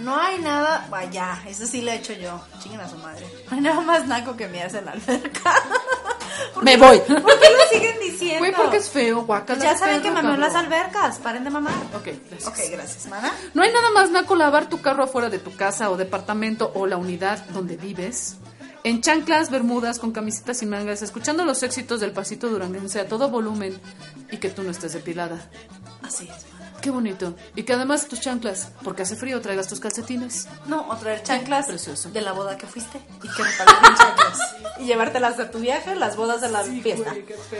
[0.00, 2.40] No hay nada, vaya, eso sí lo he hecho yo.
[2.60, 3.26] Chinguen a su madre.
[3.50, 5.52] No hay nada más naco que me hace en la alberca.
[6.52, 6.98] ¿Por Me voy.
[6.98, 8.38] ¿Por qué lo siguen diciendo?
[8.38, 9.62] Güey, porque es feo, guacala.
[9.62, 11.74] Ya saben que en las albercas, paren de mamar.
[11.94, 12.46] Ok, gracias.
[12.46, 13.32] Ok, gracias, mana.
[13.54, 16.86] No hay nada más naco lavar tu carro afuera de tu casa o departamento o
[16.86, 18.36] la unidad donde vives.
[18.84, 23.30] En chanclas, bermudas, con camisetas y mangas, escuchando los éxitos del pasito duranguense a todo
[23.30, 23.80] volumen
[24.30, 25.48] y que tú no estés depilada.
[26.02, 26.53] Así es.
[26.84, 27.34] Qué bonito.
[27.56, 30.48] Y que además tus chanclas, porque hace frío, traigas tus calcetines.
[30.66, 32.10] No, o traer chanclas Precioso.
[32.10, 34.38] de la boda que fuiste y que repartieron chanclas.
[34.80, 37.14] Y llevártelas de tu viaje, las bodas de la fiesta.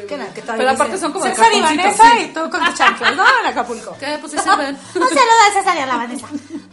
[0.06, 0.58] ¿Qué na- qué tal?
[0.58, 2.24] Pero aparte son como César y Vanessa sí.
[2.24, 3.24] y tú con tus chanclas, ¿no?
[3.40, 3.96] En Acapulco.
[3.98, 4.18] ¿Qué?
[4.20, 4.74] Pues sí sirven.
[4.76, 6.26] Un saludo a César y a la Vanessa.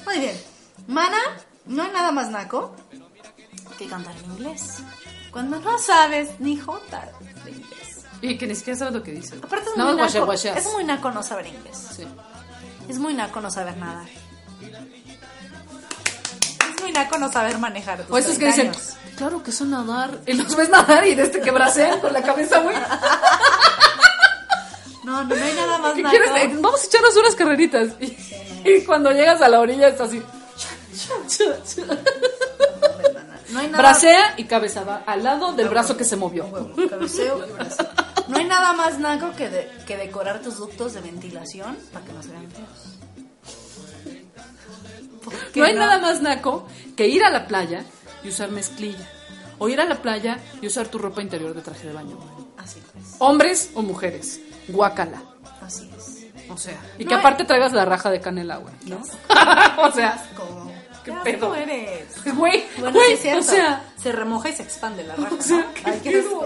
[0.05, 0.37] Muy bien.
[0.87, 1.19] Mana,
[1.67, 2.75] no hay nada más naco
[3.77, 4.79] que cantar en inglés.
[5.31, 7.07] Cuando no sabes ni jota
[7.45, 8.01] de inglés.
[8.21, 9.35] Y que ni siquiera sabes lo que dice.
[9.41, 10.53] Aparte es no, muy, naco, guasha.
[10.53, 11.87] es muy naco no saber inglés.
[11.95, 12.05] Sí.
[12.87, 14.07] Es muy naco no saber nadar.
[16.75, 18.05] Es muy naco no saber manejar.
[18.09, 18.97] O esos que 30 dicen, años.
[19.17, 20.19] claro que sé nadar.
[20.25, 22.75] Y los ves nadar y de este que bracean con la cabeza, güey.
[25.03, 26.15] No, no, no hay nada más ¿Qué naco.
[26.37, 27.89] Eh, Vamos a echarnos unas carreritas.
[27.99, 28.15] Y,
[28.69, 30.21] y cuando llegas a la orilla es así.
[33.49, 36.45] No hay nada Bracea y cabeza va al lado del brazo que se movió.
[36.45, 37.83] Huevo, cabeceo y brazo.
[38.31, 42.13] No hay nada más naco que, de- que decorar tus ductos de ventilación para que
[42.13, 42.97] no se vean feos.
[45.23, 47.83] ¿Por qué No hay nada más naco que ir a la playa
[48.23, 49.07] y usar mezclilla.
[49.59, 52.17] O ir a la playa y usar tu ropa interior de traje de baño.
[52.57, 54.39] Así es, Hombres o mujeres.
[54.67, 55.21] Guácala.
[55.61, 56.25] así es.
[56.49, 58.97] O sea, y No que hay- aparte traigas la raja de canela, güey, ¿no?
[59.83, 60.71] o sea, Como,
[61.03, 61.55] ¿Qué ¿Qué pedo?
[61.55, 62.07] eres?
[62.35, 63.39] güey, Bueno, güey, sí es cierto.
[63.39, 65.41] o sea, se remoja y se expande la raja.
[65.41, 66.41] sea, ¿no?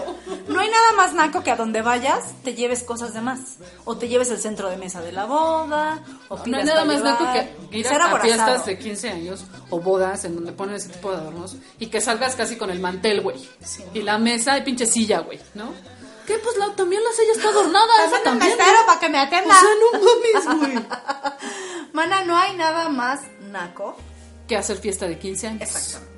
[0.48, 3.58] No hay nada más naco que a donde vayas te lleves cosas de más.
[3.84, 6.02] O te lleves el centro de mesa de la boda.
[6.28, 9.80] O no pidas hay nada más naco que ir a, fiestas de 15 años o
[9.80, 13.20] bodas en donde ponen ese tipo de adornos y que salgas casi con el mantel,
[13.22, 13.38] güey.
[13.62, 13.84] Sí.
[13.94, 15.72] Y la mesa y pinche silla, güey, ¿no?
[16.26, 16.38] ¿Qué?
[16.38, 18.50] Pues la, también la silla está adornada, esa también.
[18.56, 18.86] mesero ¿no?
[18.86, 19.54] para que me O atienda.
[19.54, 20.86] sea, no mames, güey.
[21.92, 23.96] Mana, no hay nada más naco.
[24.48, 25.62] Que hacer fiesta de 15 años.
[25.62, 26.16] Exactamente.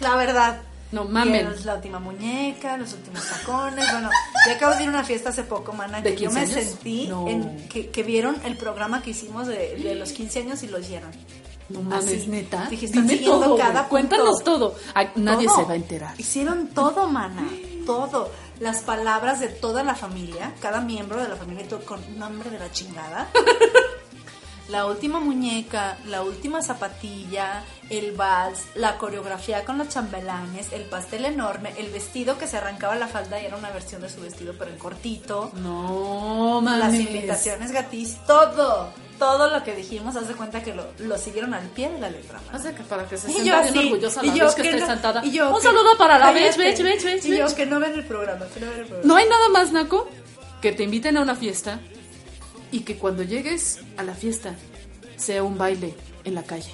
[0.00, 0.60] La verdad,
[0.92, 1.48] No, mamen.
[1.64, 3.90] la última muñeca, los últimos tacones.
[3.90, 4.10] Bueno,
[4.46, 6.40] yo acabo de ir a una fiesta hace poco, mana, ¿De que yo 15 me
[6.52, 6.70] años?
[6.70, 7.26] sentí No.
[7.28, 10.78] en, que, que vieron el programa que hicimos de, de los 15 años y lo
[10.78, 11.10] hicieron.
[11.68, 12.66] No mames, neta.
[12.70, 13.88] Dije, están Dime todo, cada güey.
[13.90, 14.44] Cuéntanos punto.
[14.44, 14.74] todo.
[14.94, 15.56] Ay, nadie Todo.
[15.56, 16.14] se va a enterar.
[16.18, 17.46] Hicieron todo, mana.
[17.84, 18.30] Todo.
[18.60, 22.58] Las palabras de toda la familia, cada miembro de la familia, todo con nombre de
[22.58, 23.28] la chingada.
[24.68, 31.24] La última muñeca, la última zapatilla, el vals, la coreografía con los chambelanes, el pastel
[31.24, 34.54] enorme, el vestido que se arrancaba la falda y era una versión de su vestido
[34.58, 36.78] pero en cortito, No, mames.
[36.80, 41.54] las invitaciones gatis, todo, todo lo que dijimos, haz de cuenta que lo, lo siguieron
[41.54, 42.38] al pie de la letra.
[42.54, 44.68] O sea, que para que se sienta bien orgullosa y la yo vez que, que
[44.68, 45.24] esté no- sentada.
[45.24, 47.80] y yo Un que- saludo para la vez, vech, vech, vech, Y yo que no
[47.80, 49.08] ven el programa, que no ven el programa.
[49.08, 50.10] No hay nada más, Naco,
[50.60, 51.80] que te inviten a una fiesta
[52.70, 54.54] y que cuando llegues a la fiesta
[55.16, 56.70] sea un baile en la calle.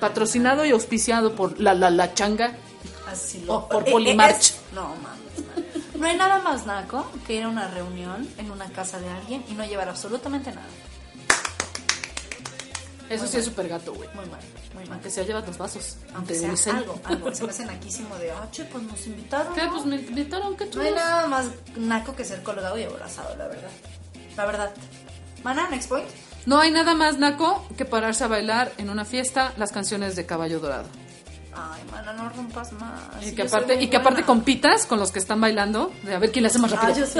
[0.00, 2.54] Patrocinado y auspiciado por la la la changa.
[3.10, 4.40] Así O por eh, eh, Polimarch.
[4.40, 5.98] es- No mames.
[5.98, 9.44] No hay nada más naco que ir a una reunión en una casa de alguien
[9.48, 10.66] y no llevar absolutamente nada.
[13.10, 14.08] Eso sí es súper gato, güey.
[14.14, 14.40] Muy mal,
[14.74, 14.92] muy mal.
[14.94, 15.96] Aunque sea lleva dos vasos.
[16.14, 17.34] Aunque sea algo, algo.
[17.34, 19.54] Se me hace naquísimo de, ah, che, pues nos invitaron.
[19.54, 19.64] ¿Qué?
[19.64, 19.70] ¿no?".
[19.72, 23.48] Pues me invitaron, ¿qué No hay nada más naco que ser colgado y abrazado, la
[23.48, 23.70] verdad.
[24.36, 24.72] La verdad.
[25.42, 26.08] Mana, next point.
[26.46, 30.26] No hay nada más, Naco, que pararse a bailar en una fiesta las canciones de
[30.26, 30.88] Caballo Dorado.
[31.54, 33.00] Ay, mana, no rompas más.
[33.22, 36.18] Y que yo aparte, y que aparte compitas con los que están bailando, de a
[36.18, 36.92] ver quién le hace más rápido.
[36.92, 37.18] Ah, yo sí.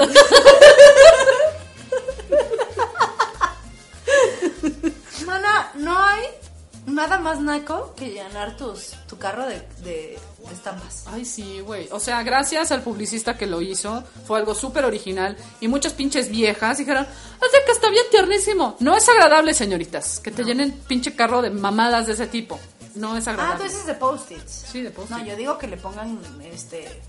[6.95, 10.17] Nada más naco que llenar tus, tu carro de, de,
[10.51, 11.03] estampas.
[11.07, 11.87] Ay, sí, güey.
[11.91, 15.37] O sea, gracias al publicista que lo hizo, fue algo súper original.
[15.59, 18.77] Y muchas pinches viejas dijeron, hace que está bien tiernísimo.
[18.79, 22.59] No es agradable, señoritas, que te llenen pinche carro de mamadas de ese tipo.
[22.95, 23.57] No es Ah, agradable.
[23.65, 24.51] tú dices de post-its.
[24.71, 25.17] Sí, de post-it.
[25.17, 27.01] No, yo digo que le pongan este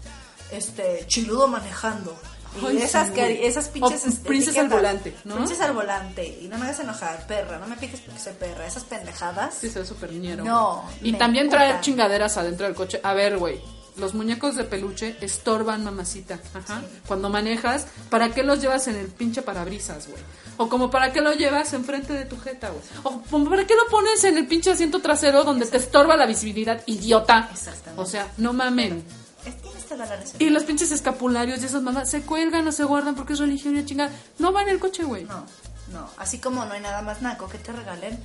[0.50, 2.16] este chiludo manejando.
[2.62, 5.36] Y Ay, esas sí, que esas pinches O este, princesa al volante, ¿no?
[5.36, 6.38] Princesa al volante.
[6.42, 7.58] Y no me hagas enojar, perra.
[7.58, 8.66] No me piques porque soy perra.
[8.66, 9.54] Esas pendejadas.
[9.60, 10.44] Sí, se ve súper ñero.
[10.44, 13.00] No, Y también traer chingaderas adentro del coche.
[13.02, 13.60] A ver, güey.
[13.96, 16.38] Los muñecos de peluche estorban, mamacita.
[16.52, 16.82] Ajá.
[17.06, 20.22] Cuando manejas, ¿para qué los llevas en el pinche parabrisas, güey?
[20.58, 22.82] O como para qué lo llevas enfrente de tu jeta, güey.
[23.04, 26.26] O como para qué lo pones en el pinche asiento trasero donde te estorba la
[26.26, 27.48] visibilidad, idiota.
[27.50, 28.02] Exactamente.
[28.02, 29.02] O sea, no mamen.
[29.46, 29.54] Es-
[29.90, 30.18] La.
[30.38, 33.76] Y los pinches escapularios y esas mamás se cuelgan o se guardan porque es religión
[33.76, 34.10] y chingada.
[34.38, 35.24] No va en el coche, güey.
[35.24, 35.44] No,
[35.92, 36.08] no.
[36.16, 38.18] Así como no hay nada más naco que te regalen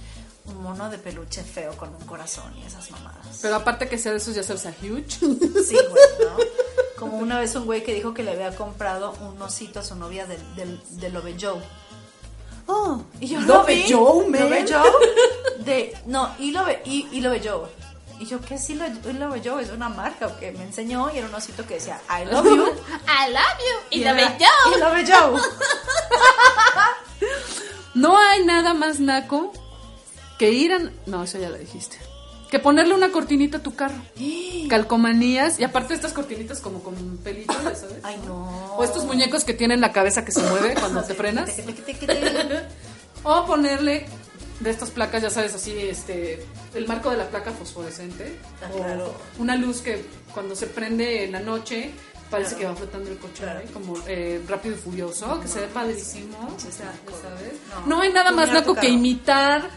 [0.46, 3.40] un mono de peluche feo con un corazón y esas mamadas.
[3.42, 5.20] Pero aparte que sea de esos, ya sabes, a huge.
[5.20, 6.38] Sí, güey, ¿no?
[6.98, 9.96] Como una vez un güey que dijo que le había comprado un osito a su
[9.96, 11.62] novia del, del, de Love Joe.
[12.68, 13.86] Oh, y yo lo Love vi.
[13.92, 14.50] Joe, man.
[14.50, 15.64] Love Joe.
[15.66, 17.68] De, no, y Love, y, y Love Joe.
[18.22, 19.64] Y yo, ¿qué sí Love, Love Joe?
[19.64, 20.52] ¿Es una marca o qué?
[20.52, 22.66] Me enseñó y era un osito que decía, I love you.
[23.08, 23.98] I love you.
[23.98, 25.42] Y era, Y Love Joe.
[27.96, 29.52] No hay nada más naco
[30.38, 30.80] que ir a...
[31.08, 31.98] No, eso ya lo dijiste.
[32.52, 33.96] Que ponerle una cortinita a tu carro.
[34.70, 35.60] Calcomanías.
[35.60, 37.98] Y aparte estas cortinitas como con pelito, ya sabes.
[38.04, 38.76] Ay, no.
[38.76, 41.50] O estos muñecos que tienen la cabeza que se mueve cuando te frenas.
[43.24, 44.06] O ponerle
[44.62, 48.38] de estas placas, ya sabes, así, este, el marco de la placa fosforescente.
[48.64, 49.14] Ah, o claro.
[49.40, 51.92] una luz que cuando se prende en la noche
[52.30, 52.60] parece Claro.
[52.60, 53.60] que va flotando el coche, Claro.
[53.60, 53.66] ¿eh?
[53.74, 56.38] como eh, rápido y furioso, que se ve padrísimo.
[56.58, 57.54] Sabes.
[57.86, 59.70] No, No, hay nada más naco que imitar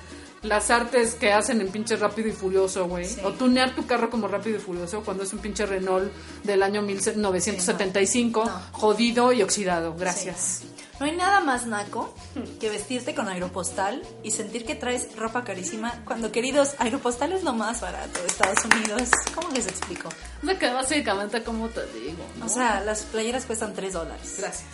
[0.43, 3.07] las artes que hacen en pinche Rápido y Furioso, güey.
[3.07, 3.19] Sí.
[3.25, 6.83] O tunear tu carro como Rápido y Furioso cuando es un pinche Renault del año
[6.83, 8.61] 1975, Sí, no.
[8.73, 9.95] jodido y oxidado.
[9.99, 10.61] Gracias.
[11.01, 12.15] No hay nada más naco
[12.61, 17.53] que vestirte con Aeropostal y sentir que traes ropa carísima cuando, queridos, Aeropostal es lo
[17.53, 19.09] más barato de Estados Unidos.
[19.35, 20.09] ¿Cómo les explico?
[20.43, 22.47] Me queda básicamente como te digo, ¿no?
[22.47, 24.35] O sea, las playeras cuestan 3 dólares.
[24.39, 24.69] Gracias.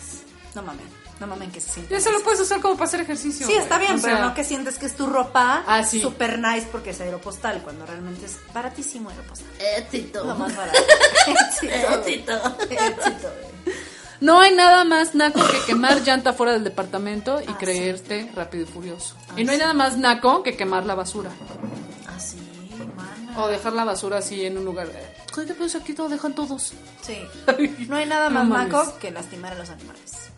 [0.53, 0.85] No mamen,
[1.19, 1.97] no mamen que se sienten.
[1.97, 3.47] Y eso lo puedes usar como para hacer ejercicio.
[3.47, 6.01] Sí, está bien, O pero sea, no que sientes que es tu ropa Ah, sí.
[6.01, 9.47] super nice porque es Aeropostal, cuando realmente es baratísimo Aeropostal.
[9.77, 10.23] Éxito.
[10.25, 10.77] Lo más barato.
[11.27, 12.33] Éxito.
[12.69, 13.31] Éxito.
[14.21, 18.63] No hay nada más naco que quemar llanta fuera del departamento y Ah, creerte rápido
[18.63, 19.15] y furioso.
[19.29, 21.31] Ah, y no hay nada más naco que quemar la basura.
[22.15, 22.37] Así,
[22.95, 23.39] mana.
[23.41, 24.87] O dejar la basura así en un lugar.
[24.93, 25.93] eh, ¿Qué pasa aquí?
[25.93, 26.73] Todo dejan todos.
[27.01, 27.17] Sí.
[27.89, 30.30] No hay nada más naco que lastimar a los animales.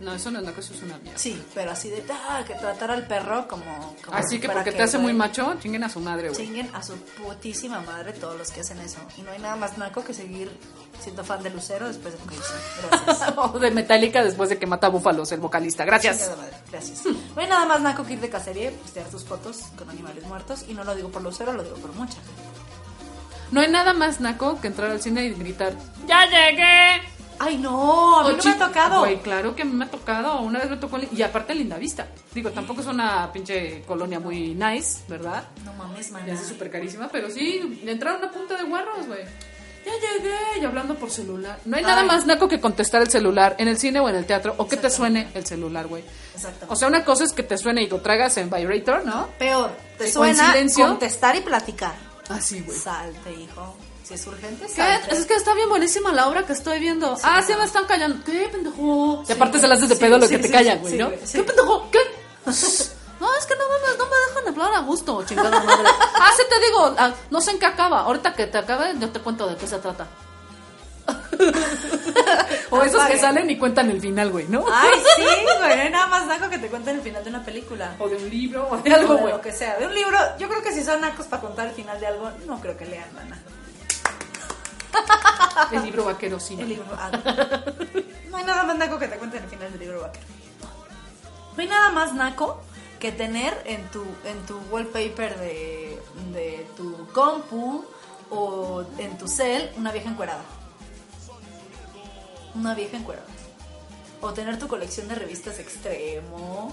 [0.00, 1.18] No, eso no es naco, eso es una mierda.
[1.18, 3.96] Sí, pero así de ah, que tratar al perro como.
[4.04, 6.40] como Así que para porque te hace güey, muy macho, chinguen a su madre, güey.
[6.40, 9.00] Chinguen a su putísima madre todos los que hacen eso.
[9.16, 10.50] Y no hay nada más naco que seguir
[11.00, 12.36] siendo fan de Lucero después de que.
[13.06, 13.34] Gracias.
[13.38, 15.84] O de Metallica después de que mata a Búfalos, el vocalista.
[15.84, 16.30] Gracias.
[16.36, 17.04] Madre, Gracias.
[17.04, 20.64] No hay nada más naco que ir de cacería postear tus fotos con animales muertos.
[20.68, 22.18] Y no lo digo por Lucero, lo digo por mucha.
[23.50, 25.72] No hay nada más naco que entrar al cine y gritar,
[26.06, 27.17] ¡Ya llegué!
[27.40, 28.98] Ay, no, a mí no me ha tocado.
[29.00, 30.40] Güey, claro que a mí me ha tocado.
[30.40, 30.98] Una vez me tocó.
[31.12, 32.08] Y aparte, linda vista.
[32.34, 35.44] Digo, tampoco es una pinche colonia muy nice, ¿verdad?
[35.64, 36.32] No mames, Ya mana.
[36.32, 39.24] es súper carísima, pero sí, le entraron a punta de guarros, güey.
[39.86, 41.58] Ya llegué, y hablando por celular.
[41.64, 44.26] No hay nada más naco que contestar el celular en el cine o en el
[44.26, 46.02] teatro, o que te suene el celular, güey.
[46.34, 46.66] Exactamente.
[46.68, 49.28] O sea, una cosa es que te suene y lo traigas en vibrator, ¿no?
[49.38, 50.86] Peor, te O en suena silencio.
[50.88, 51.94] contestar y platicar.
[52.28, 52.76] Así, güey.
[52.76, 53.76] Salte, hijo.
[54.08, 55.00] Si es urgente, ¿Qué?
[55.10, 57.14] Es que está bien buenísima la obra que estoy viendo.
[57.22, 58.24] ah, sí, me están callando.
[58.24, 59.22] ¿Qué, pendejo?
[59.28, 61.10] Y aparte se las haces de pedo lo que te callan, güey, ¿no?
[61.10, 61.90] ¿Qué, pendejo?
[61.90, 61.98] ¿Qué?
[63.20, 65.88] No, es que no mames, no me dejan hablar a gusto, chingada madre.
[66.14, 68.02] Ah, sí te digo, ah, no sé en qué acaba.
[68.02, 70.06] Ahorita que te acabe, yo te cuento de qué se trata.
[72.70, 74.64] o esos que salen y cuentan el final, güey, ¿no?
[74.72, 75.22] Ay, sí,
[75.58, 75.90] güey.
[75.90, 77.96] Nada más naco que te cuenten el final de una película.
[77.98, 79.32] O de un libro, o de O algo, de güey.
[79.32, 79.76] lo que sea.
[79.78, 82.30] De un libro, yo creo que si son nacos para contar el final de algo,
[82.46, 83.36] no creo que lean, mana.
[85.72, 86.56] El libro vaquero, sí.
[86.58, 86.86] El libro.
[86.92, 87.10] ah,
[88.30, 90.26] no hay nada más naco que te cuenten el final del libro vaquero.
[91.56, 92.60] No hay nada más naco
[93.00, 95.98] que tener en tu, en tu wallpaper de,
[96.32, 97.84] de tu compu
[98.30, 100.42] o en tu cel una vieja encuerada.
[102.54, 103.26] Una vieja encuerada.
[104.20, 106.72] O tener tu colección de revistas extremo.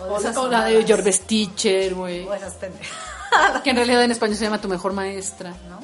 [0.00, 0.84] O, de O esas o la de.
[0.86, 2.26] Jorves Teacher, güey.
[2.26, 2.92] O esas pendejas.
[3.62, 5.50] Que en realidad en español se llama Tu Mejor Maestra.
[5.68, 5.80] ¿no?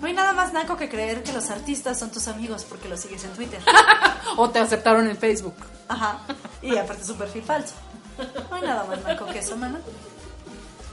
[0.00, 3.00] No hay nada más naco que creer que los artistas son tus amigos porque los
[3.00, 3.60] sigues en Twitter.
[4.36, 5.54] O te aceptaron en Facebook.
[5.88, 6.20] Ajá.
[6.62, 7.74] Y aparte su perfil falso.
[8.48, 9.80] No hay nada más naco que eso, mana.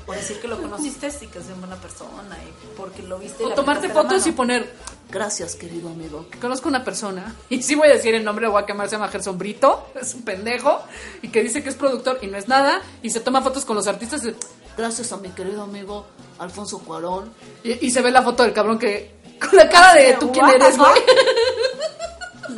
[0.07, 3.43] O decir que lo conociste y que es una buena persona y porque lo viste.
[3.43, 4.37] y O tomarte fotos y mano.
[4.37, 4.73] poner,
[5.09, 8.51] gracias querido amigo, que conozco una persona, y sí voy a decir el nombre, lo
[8.51, 10.81] voy a quemar, se llama Gerson Brito, es un pendejo,
[11.21, 13.75] y que dice que es productor y no es nada, y se toma fotos con
[13.75, 14.35] los artistas, y,
[14.77, 16.05] gracias a mi querido amigo
[16.39, 20.13] Alfonso Cuarón, y, y se ve la foto del cabrón que, con la cara de
[20.13, 21.01] tú quién eres, güey.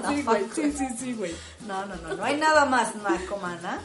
[0.08, 1.36] Sí, güey, sí, sí, sí, güey.
[1.68, 2.16] No, no, no.
[2.16, 3.80] No hay nada más naco, mana,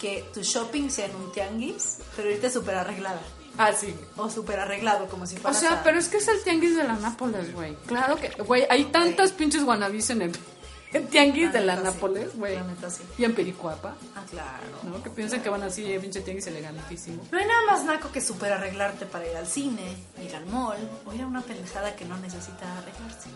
[0.00, 3.20] que tu shopping sea en un tianguis, pero irte súper arreglada.
[3.56, 3.94] Ah, sí.
[4.16, 5.56] O súper arreglado, como si O fuera.
[5.58, 7.74] sea, pero es que es el tianguis de la Nápoles, güey.
[7.86, 10.32] Claro que, güey, hay tantas pinches guanabis en el,
[11.10, 11.76] tianguis de la.
[11.76, 12.56] Nápoles, güey.
[12.90, 13.02] Sí.
[13.18, 14.66] Y en Pericuapa, Ah, claro.
[14.82, 15.02] ¿no?
[15.02, 17.22] Que piensan que van así, eh, pinche tianguis elegantísimo.
[17.30, 20.76] No hay nada más naco que super arreglarte para ir al cine, ir al mall
[21.06, 23.28] o ir a una pendejada que no necesita arreglarse.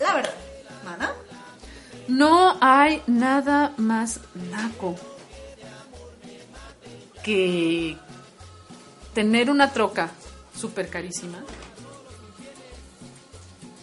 [0.00, 0.34] La verdad,
[0.84, 1.12] mana.
[2.08, 4.96] No hay nada más naco
[7.22, 7.96] que
[9.14, 10.10] tener una troca
[10.58, 11.38] súper carísima,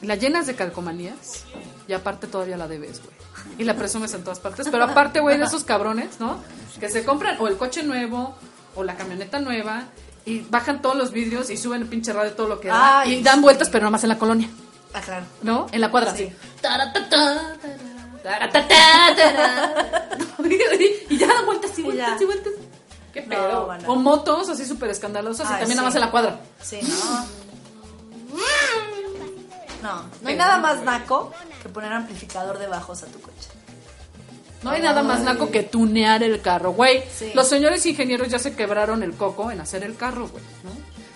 [0.01, 1.43] la llenas de calcomanías
[1.87, 3.15] y aparte todavía la debes, güey.
[3.57, 4.67] Y la presumes en todas partes.
[4.69, 6.41] Pero aparte, güey, de esos cabrones, ¿no?
[6.79, 8.35] Que se compran o el coche nuevo
[8.75, 9.85] o la camioneta nueva
[10.25, 13.15] y bajan todos los vidrios y suben el pinche radio todo lo que da Ay,
[13.15, 13.41] y dan sí.
[13.41, 14.49] vueltas, pero nomás en la colonia.
[14.93, 15.25] Ah, claro.
[15.41, 15.67] ¿no?
[15.71, 16.29] En la cuadra, Sí.
[21.09, 22.53] y ya dan vueltas y vueltas y vueltas.
[23.13, 23.67] Qué No, pedo.
[23.67, 23.83] mana.
[23.87, 26.39] o motos así súper escandalosas y también nada más en la cuadra.
[26.61, 27.25] Sí, no.
[29.81, 31.31] No, no hay nada más naco
[31.63, 33.49] que poner amplificador de bajos a tu coche.
[34.61, 37.01] No hay nada más naco que tunear el carro, güey.
[37.17, 37.31] Sí.
[37.33, 40.71] Los señores ingenieros ya se quebraron el coco en hacer el carro, güey, ¿no?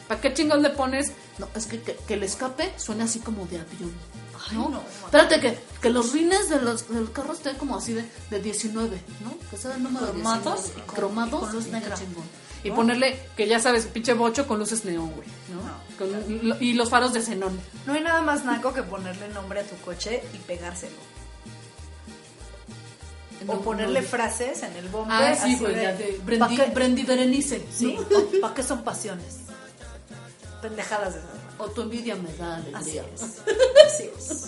[0.07, 1.11] ¿Para qué chingados le pones?
[1.39, 3.91] No, es que, que, que el escape suene así como de avión.
[4.49, 4.69] Ay, ¿no?
[4.69, 8.39] no, Espérate, que, que los rines de los, del carro estén como así de, de
[8.41, 9.37] 19, ¿no?
[9.49, 10.79] Que sea el número Cromados 19.
[10.79, 11.95] y con- cromados y con luz y negra.
[11.95, 12.23] chingón.
[12.65, 15.97] Y ponerle, que ya sabes, pinche bocho con luces neón, güey, ¿no?
[15.97, 17.59] Con- y los faros de xenón.
[17.85, 20.95] No hay nada más naco que ponerle nombre a tu coche y pegárselo.
[23.47, 24.07] O ponerle no.
[24.07, 25.17] frases en el bomber.
[25.17, 26.65] Ah, sí, así güey, de, ya de ¿pa' Brendi, qué?
[26.67, 27.65] Brendi Berenice.
[27.73, 27.97] Sí,
[28.41, 29.39] ¿para qué son pasiones?
[30.61, 31.31] Pendejadas de esas.
[31.63, 33.05] O tu envidia me da Así alegría.
[33.15, 33.23] es.
[33.87, 34.47] Así es.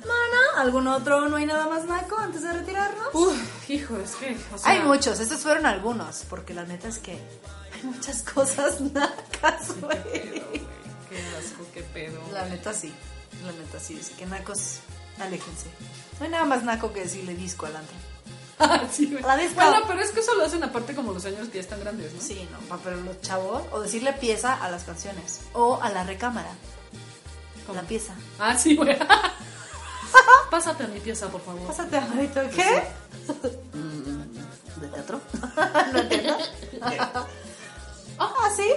[0.00, 3.08] Mana, ¿algún otro no hay nada más naco antes de retirarnos?
[3.14, 6.98] Uf, hijo, es que, o sea, hay muchos, estos fueron algunos, porque la neta es
[6.98, 10.02] que hay muchas cosas nacas, güey.
[11.08, 12.20] Qué asco, qué pedo.
[12.32, 12.92] La neta sí,
[13.44, 14.80] la neta sí, así que nacos,
[15.18, 15.66] aléjense.
[16.18, 17.96] No hay nada más naco que decirle disco al antro.
[18.60, 19.22] Ah, sí, güey.
[19.22, 19.54] La disco.
[19.54, 22.12] Bueno, pero es que eso lo hacen aparte como los señores que ya están grandes,
[22.12, 22.20] ¿no?
[22.20, 26.50] Sí, no, pero los chavos, o decirle pieza a las canciones, o a la recámara,
[27.74, 28.14] la pieza.
[28.38, 28.96] Ah, sí, güey.
[30.50, 31.66] Pásate a mi pieza, por favor.
[31.66, 32.84] Pásate, Marito, ¿qué?
[34.80, 35.20] ¿De teatro?
[35.92, 36.36] no entiendo.
[38.18, 38.68] Ah, sí.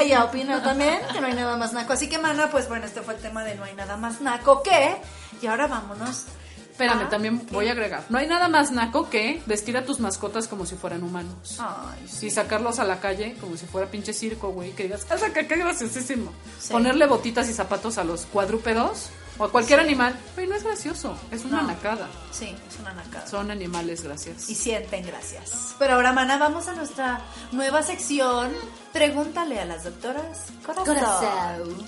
[0.00, 1.92] Ella opina también que no hay nada más naco.
[1.92, 4.62] Así que, mana, pues bueno, este fue el tema de no hay nada más naco
[4.62, 4.96] que.
[5.42, 6.26] Y ahora vámonos
[6.74, 8.04] Espérame, Ah, también voy a agregar.
[8.08, 11.56] No hay nada más naco que vestir a tus mascotas como si fueran humanos.
[11.60, 12.26] Ay, sí.
[12.26, 14.72] Y sacarlos a la calle como si fuera pinche circo, güey.
[14.72, 16.32] Que digas, ¡ah, que qué graciosísimo!
[16.58, 16.72] Sí.
[16.72, 20.16] Ponerle botitas y zapatos a los cuadrúpedos o a cualquier animal.
[20.34, 21.16] Güey, no es gracioso.
[21.30, 21.68] Es una No.
[21.68, 22.08] nacada.
[22.32, 23.24] Sí, es una nacada.
[23.28, 24.50] Son animales, gracias.
[24.50, 25.76] Y sienten gracias.
[25.78, 27.20] Pero ahora, Mana, vamos a nuestra
[27.52, 28.50] nueva sección.
[28.92, 31.86] Pregúntale a las doctoras Corazón.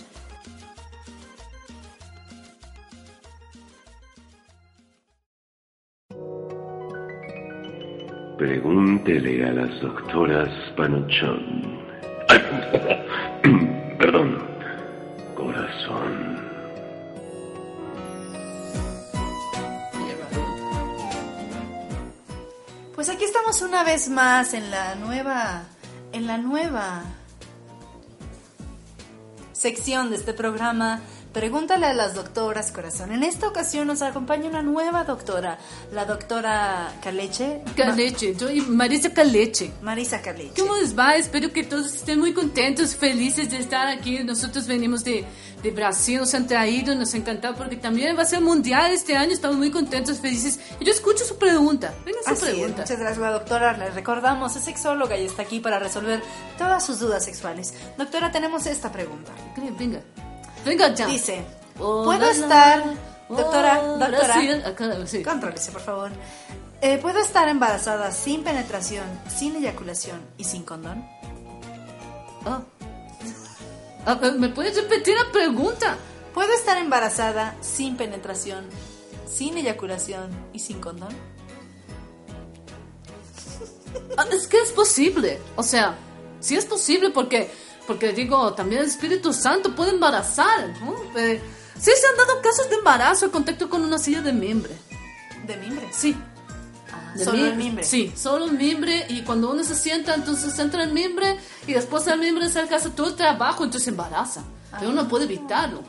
[8.39, 11.81] Pregúntele a las doctoras Panochón.
[13.99, 14.47] Perdón,
[15.35, 16.37] corazón.
[22.95, 25.63] Pues aquí estamos una vez más en la nueva,
[26.13, 27.05] en la nueva
[29.53, 31.01] sección de este programa.
[31.41, 33.13] Pregúntale a las doctoras, corazón.
[33.13, 35.59] En esta ocasión nos acompaña una nueva doctora,
[35.93, 37.61] la doctora Caleche.
[37.77, 39.71] Caleche, soy Marisa Caleche.
[39.83, 40.59] Ma- Marisa Caleche.
[40.59, 41.15] ¿Cómo les va?
[41.17, 44.19] Espero que todos estén muy contentos, felices de estar aquí.
[44.25, 45.27] Nosotros venimos de,
[45.63, 49.15] de Brasil, nos han traído, nos ha encantado porque también va a ser mundial este
[49.15, 49.33] año.
[49.33, 50.59] Estamos muy contentos, felices.
[50.81, 51.93] Y yo escucho su pregunta.
[52.07, 52.81] Venga su Así es, pregunta.
[52.81, 56.23] muchas gracias la doctora, le recordamos, es sexóloga y está aquí para resolver
[56.57, 57.75] todas sus dudas sexuales.
[57.99, 59.33] Doctora, tenemos esta pregunta.
[59.79, 60.01] Venga,
[60.67, 61.07] venga ya.
[61.07, 61.43] Dice,
[61.79, 62.83] Oh, ¿puedo estar,
[63.29, 64.75] doctora, Oh, doctora,
[65.25, 66.11] contrólese por favor,
[66.83, 69.05] Eh, ¿puedo estar embarazada sin penetración,
[69.35, 71.07] sin eyaculación y sin condón?
[72.45, 72.61] Ah.
[74.39, 75.97] ¿Me puedes repetir la pregunta?
[76.35, 78.67] ¿Puedo estar embarazada sin penetración,
[79.27, 81.09] sin eyaculación y sin condón?
[84.17, 85.41] Ah, es que es posible.
[85.57, 85.97] O sea,
[86.41, 87.51] sí es posible porque,
[87.87, 90.69] porque digo, también el Espíritu Santo puede embarazar.
[90.81, 90.95] ¿no?
[91.19, 91.41] Eh,
[91.79, 94.75] sí se han dado casos de embarazo en contacto con una silla de mimbre.
[95.47, 95.89] ¿De mimbre?
[95.93, 96.17] Sí.
[96.93, 97.85] Ah, de solo mim- el mimbre.
[97.85, 99.07] Sí, solo el mimbre.
[99.09, 101.39] Y cuando uno se sienta, entonces entra el mimbre.
[101.67, 104.43] Y después del mimbre se hace todo el trabajo, entonces se embaraza.
[104.79, 105.83] Pero uno puede evitarlo.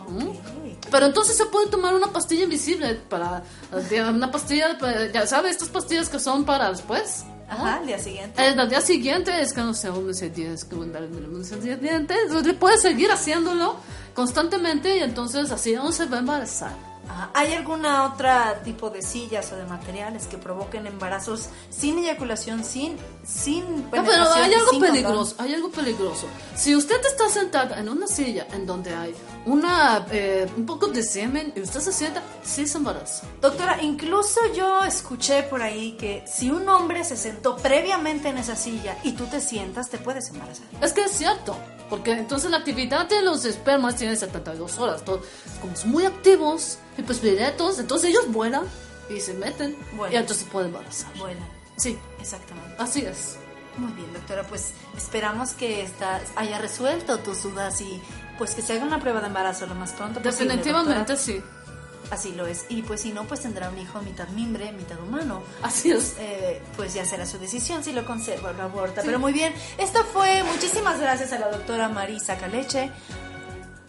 [0.89, 3.43] Pero entonces se puede tomar una pastilla invisible para.
[3.89, 7.24] de- Una pastilla, para- ya sabes, estas pastillas que son para después.
[7.50, 8.45] Ajá, al día siguiente.
[8.45, 12.16] El día siguiente es que no sé dónde se tiene que mandar el día siguiente.
[12.26, 13.78] Entonces puede seguir haciéndolo
[14.14, 16.97] constantemente y entonces así no se va a embarazar.
[17.10, 17.32] Ajá.
[17.34, 22.97] ¿Hay alguna otra tipo de sillas o de materiales que provoquen embarazos sin eyaculación, sin,
[23.26, 24.91] sin No, pero hay algo sin condón?
[24.93, 26.28] peligroso, hay algo peligroso.
[26.55, 31.03] Si usted está sentada en una silla en donde hay una eh, un poco de
[31.03, 33.26] semen y usted se sienta, sí se embaraza.
[33.41, 38.55] Doctora, incluso yo escuché por ahí que si un hombre se sentó previamente en esa
[38.55, 40.66] silla y tú te sientas, te puedes embarazar.
[40.82, 41.55] Es que es cierto,
[41.90, 45.04] porque entonces la actividad de los espermas tiene 72 horas.
[45.06, 45.22] Todo,
[45.62, 48.64] como son muy activos y pues directos, entonces ellos vuelan
[49.10, 50.14] y se meten Vuelan.
[50.14, 51.12] y entonces se pueden embarazar.
[51.18, 51.40] Bueno,
[51.78, 52.76] Sí, exactamente.
[52.80, 53.38] así es.
[53.78, 58.02] Muy bien, doctora, pues esperamos que esta haya resuelto tus dudas y
[58.40, 60.56] pues que se haga una prueba de embarazo lo más pronto posible.
[60.56, 61.42] Definitivamente sí.
[62.12, 62.66] Así lo es.
[62.70, 65.41] Y pues si no, pues tendrá un hijo mitad mimbre, mitad humano.
[65.62, 66.16] Así es.
[66.20, 69.01] Eh, pues ya será su decisión si lo conserva o lo aborta.
[69.03, 70.43] Pero muy bien, esto fue.
[70.43, 72.91] Muchísimas gracias a la doctora Marisa Caleche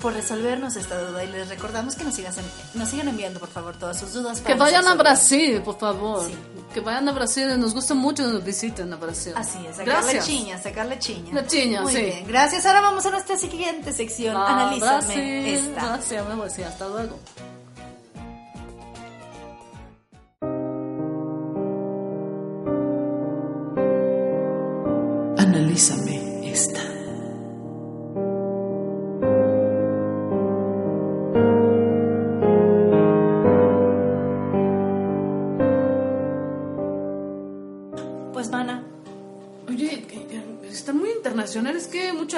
[0.00, 1.22] por resolvernos esta duda.
[1.24, 2.32] Y les recordamos que nos, sigan,
[2.74, 4.40] nos sigan enviando, por favor, todas sus dudas.
[4.40, 4.94] Que vayan a.
[4.94, 6.26] Brasil, por favor.
[6.26, 6.34] Sí.
[6.74, 9.32] Que vayan a Brasil, nos gusta mucho que nos visiten a Brasil.
[9.36, 10.26] Así es, sacarle Gracias.
[10.26, 11.32] chiña, sacarle chiña.
[11.34, 12.02] La chiña, Muy sí.
[12.02, 12.66] bien, gracias.
[12.66, 14.36] Ahora vamos a nuestra siguiente sección.
[14.36, 15.86] Ah, Analízame Brasil, esta.
[15.86, 17.18] Brasil, me voy a decir, hasta luego.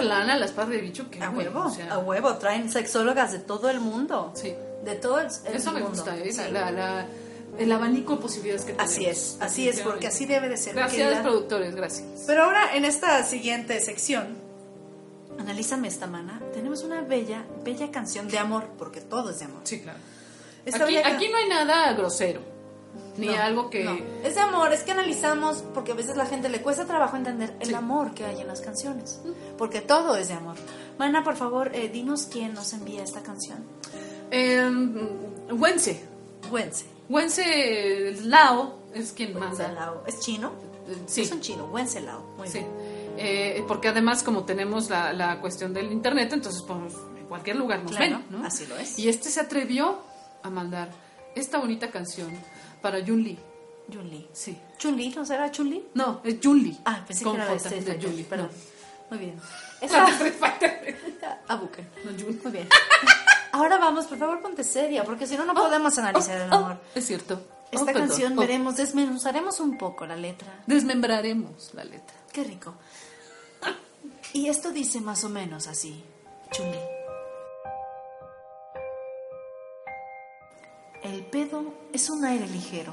[0.02, 2.34] Mucha lana, la espada de bicho que a huevo, o sea, a huevo.
[2.36, 4.32] Traen sexólogas de todo el mundo.
[4.34, 4.54] Sí.
[4.84, 6.32] De todo el, el Eso me gusta, ¿eh?
[6.32, 6.40] Sí.
[6.52, 7.06] La- la-
[7.58, 8.92] el abanico de posibilidades que tenemos.
[8.92, 10.74] Así es, así es, porque así debe de ser.
[10.74, 11.22] Gracias, querida.
[11.22, 12.06] productores, gracias.
[12.26, 14.36] Pero ahora, en esta siguiente sección,
[15.38, 19.60] analízame esta mana, tenemos una bella, bella canción de amor, porque todo es de amor.
[19.64, 19.98] Sí, claro.
[20.64, 22.40] Esta Aquí, bella aquí no hay nada grosero,
[23.20, 23.84] ni No, algo que...
[23.84, 23.96] no.
[24.24, 27.54] Es de amor, es que analizamos, porque a veces la gente le cuesta trabajo entender
[27.60, 27.74] el Sí.
[27.74, 29.20] amor que hay en las canciones,
[29.58, 30.56] porque todo es de amor.
[30.98, 33.64] Mana, por favor, eh, dinos quién nos envía esta canción.
[34.30, 34.70] Eh,
[35.50, 36.04] Wense.
[36.50, 36.86] Wense.
[37.08, 39.48] Wense Lao es quien manda.
[39.66, 40.02] Wencelao.
[40.06, 40.52] ¿Es chino?
[41.06, 41.22] Sí.
[41.22, 42.20] Es un chino, Wencelao.
[42.36, 42.58] Muy Sí.
[42.58, 42.70] bien.
[43.16, 47.82] Eh, porque además, como tenemos la, la cuestión del internet, entonces podemos en cualquier lugar
[47.82, 48.46] nos Claro, ven, ¿no?
[48.46, 48.98] así lo es.
[48.98, 49.98] Y este se atrevió
[50.42, 50.90] a mandar
[51.34, 52.30] esta bonita canción
[52.82, 53.38] para Yun-Li.
[53.90, 54.28] Chun-Li.
[54.32, 54.56] Sí.
[54.78, 55.10] ¿Chun-Li?
[55.10, 55.88] ¿No será Chun-Li?
[55.94, 56.78] No, es Yun-Li.
[56.84, 57.98] Ah, pensé Con que era J, de Fighter.
[57.98, 58.50] Yun-Li, Perdón.
[58.52, 59.16] no.
[59.16, 59.40] Muy bien.
[59.80, 60.06] Esa...
[61.48, 61.88] Ah, Buken.
[62.04, 62.40] No, Yun.
[62.42, 62.68] Muy bien.
[63.52, 66.80] Ahora vamos, por favor, ponte seria, porque si no, no podemos analizar el Oh, amor.
[66.94, 67.42] es cierto.
[67.72, 68.06] Esta Oh, perdón.
[68.08, 70.62] canción Oh, veremos, desmenuzaremos un poco la letra.
[70.66, 72.14] Desmembraremos la letra.
[72.32, 72.74] Qué rico.
[74.32, 76.04] Y esto dice más o menos así.
[76.52, 76.78] Chun-Li.
[81.12, 82.92] El pedo es un aire ligero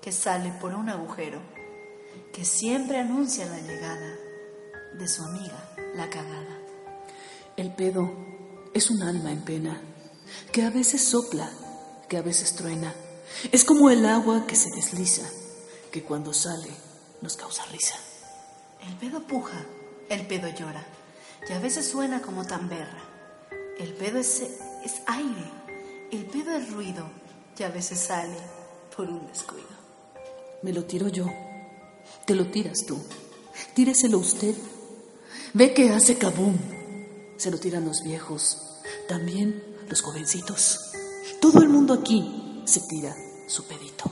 [0.00, 1.40] que sale por un agujero
[2.32, 4.14] que siempre anuncia la llegada
[4.96, 6.60] de su amiga, la cagada.
[7.56, 8.08] El pedo
[8.72, 9.82] es un alma en pena,
[10.52, 11.50] que a veces sopla,
[12.08, 12.94] que a veces truena.
[13.50, 15.28] Es como el agua que se desliza,
[15.90, 16.70] que cuando sale
[17.20, 17.96] nos causa risa.
[18.86, 19.66] El pedo puja,
[20.08, 20.86] el pedo llora,
[21.48, 23.02] y a veces suena como tamberra.
[23.80, 24.40] El pedo es,
[24.84, 25.50] es aire,
[26.12, 27.23] el pedo es ruido,
[27.58, 28.36] y a veces sale
[28.96, 29.68] por un descuido.
[30.62, 31.26] Me lo tiro yo,
[32.26, 32.98] te lo tiras tú,
[33.74, 34.54] tíreselo usted.
[35.52, 36.56] Ve que hace kabum.
[37.36, 40.92] Se lo tiran los viejos, también los jovencitos.
[41.40, 43.14] Todo el mundo aquí se tira
[43.48, 44.10] su pedito.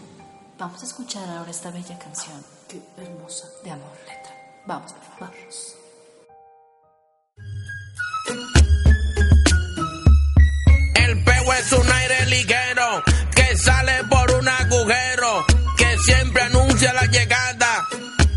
[0.58, 3.48] Vamos a escuchar ahora esta bella canción Qué hermosa.
[3.64, 4.62] de amor, letra.
[4.66, 5.34] Vamos, por favor.
[5.36, 5.76] Vamos.
[10.94, 11.91] El peo es un
[17.02, 17.88] la llegada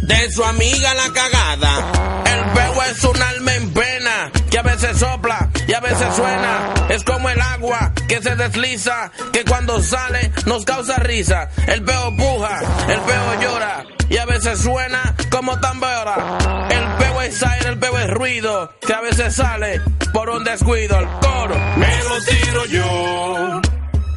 [0.02, 2.24] de su amiga la cagada.
[2.26, 6.74] El peo es un alma en pena que a veces sopla y a veces suena.
[6.90, 11.50] Es como el agua que se desliza, que cuando sale nos causa risa.
[11.68, 12.60] El peo puja,
[12.90, 16.68] el peo llora y a veces suena como tambora.
[16.70, 20.98] El peo es aire, el peo es ruido que a veces sale por un descuido.
[21.00, 23.62] El coro me lo tiro yo,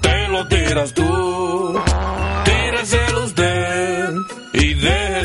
[0.00, 1.82] te lo tiras tú.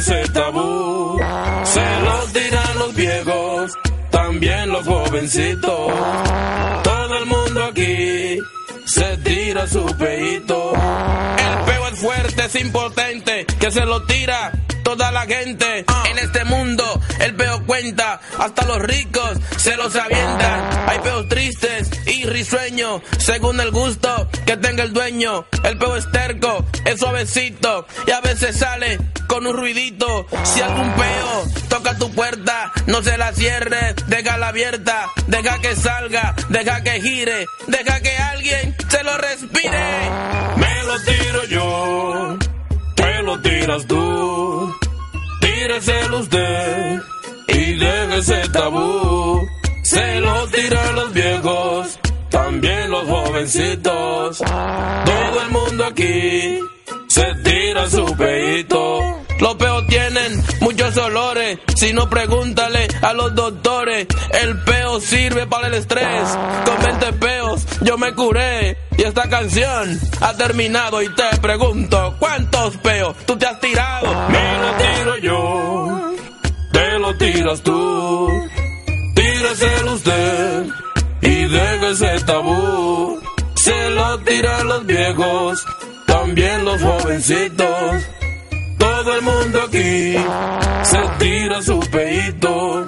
[0.04, 1.20] Déjese tabú.
[1.64, 3.74] Se lo tiran los viejos,
[4.12, 5.94] también los jovencitos.
[6.84, 8.38] Todo el mundo aquí
[8.86, 10.74] se tira su peito.
[10.74, 14.52] El peo es fuerte, es impotente, que se lo tira
[14.96, 15.86] toda la gente.
[16.10, 20.90] En este mundo el peo cuenta, hasta los ricos se los avientan.
[20.90, 25.46] Hay peos tristes y risueños, según el gusto que tenga el dueño.
[25.64, 30.28] El peo es terco, es suavecito y a veces sale con un ruidito.
[30.44, 36.36] Si algún peo toca tu puerta, no se la cierres, déjala abierta, deja que salga,
[36.50, 39.84] deja que gire, deja que alguien se lo respire.
[40.58, 42.38] Me lo tiro yo,
[42.96, 44.76] te lo tiras tú,
[45.54, 47.02] tíreselo usted
[47.48, 49.48] y déjese tabú.
[49.84, 52.00] Se lo tiran los viejos,
[52.30, 54.38] también los jovencitos.
[54.38, 56.60] Todo el mundo aquí
[57.08, 59.00] se tira su peito.
[59.40, 64.08] Los peos tienen muchos olores, si no pregúntale a los doctores.
[64.42, 66.30] El peo sirve para el estrés,
[66.66, 68.78] con 20 peos yo me curé.
[68.98, 74.08] Y esta canción ha terminado y te pregunto, ¿cuántos peos tú te has tirado?
[74.30, 76.14] Me lo tiro yo,
[76.72, 78.30] te lo tiras tú.
[79.16, 80.66] Tíreselo usted
[81.22, 83.20] y déjese tabú.
[83.56, 85.66] Se lo tiran los viejos,
[86.06, 88.04] también los jovencitos.
[88.78, 90.16] Todo el mundo aquí
[90.84, 92.88] se tira su peito.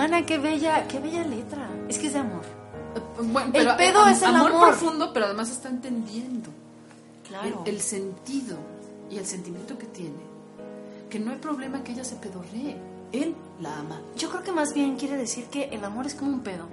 [0.00, 1.68] Mana, qué bella, qué bella letra.
[1.88, 2.42] Es que es de amor.
[3.22, 4.68] Bueno, El pero, pedo eh, es el amor amor.
[4.70, 6.48] profundo, pero además está entendiendo
[7.28, 7.62] Claro.
[7.66, 8.56] el, el sentido
[9.10, 10.22] y el sentimiento que tiene.
[11.10, 12.76] Que no hay problema que ella se pedorree.
[13.12, 14.00] Él la ama.
[14.16, 16.64] Yo creo que más bien quiere decir que el amor es como un pedo.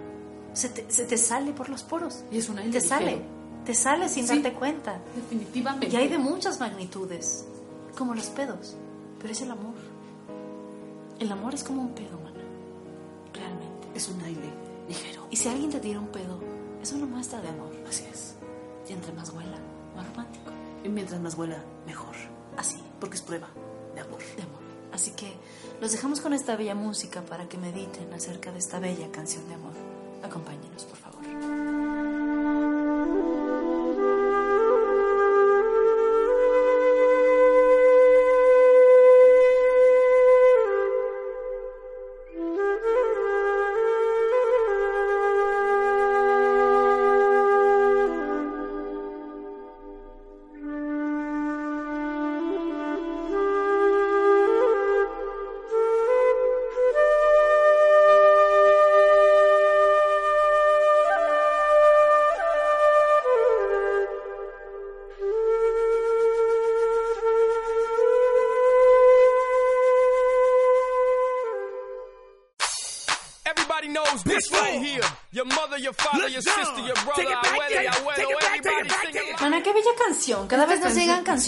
[0.53, 2.23] Se te, se te sale por los poros.
[2.31, 3.05] Y es un aire Te sale.
[3.07, 3.25] ligero.
[3.65, 4.35] Te sale sin Sí.
[4.35, 4.99] darte cuenta.
[5.15, 5.89] Definitivamente.
[5.93, 7.45] Y hay de muchas magnitudes.
[7.97, 8.75] Como los pedos.
[9.19, 9.73] Pero es el amor.
[11.19, 12.17] El amor es como un pedo.
[13.33, 13.87] Realmente.
[13.95, 14.49] Es un aire
[14.87, 15.27] ligero.
[15.31, 16.39] Y si alguien te tira un pedo,
[16.81, 17.71] es una muestra de amor.
[17.87, 18.35] Así es.
[18.89, 19.57] Y entre más huela,
[19.95, 20.51] más romántico.
[20.83, 22.15] Y mientras más huela, mejor.
[22.57, 23.47] Así, Porque es prueba
[23.95, 24.19] de amor.
[24.35, 24.61] de amor.
[24.93, 25.33] Así que
[25.81, 29.55] los dejamos con esta bella música para que mediten acerca de esta bella canción de
[29.55, 29.73] amor.
[30.23, 31.06] Acompáñenos, por favor.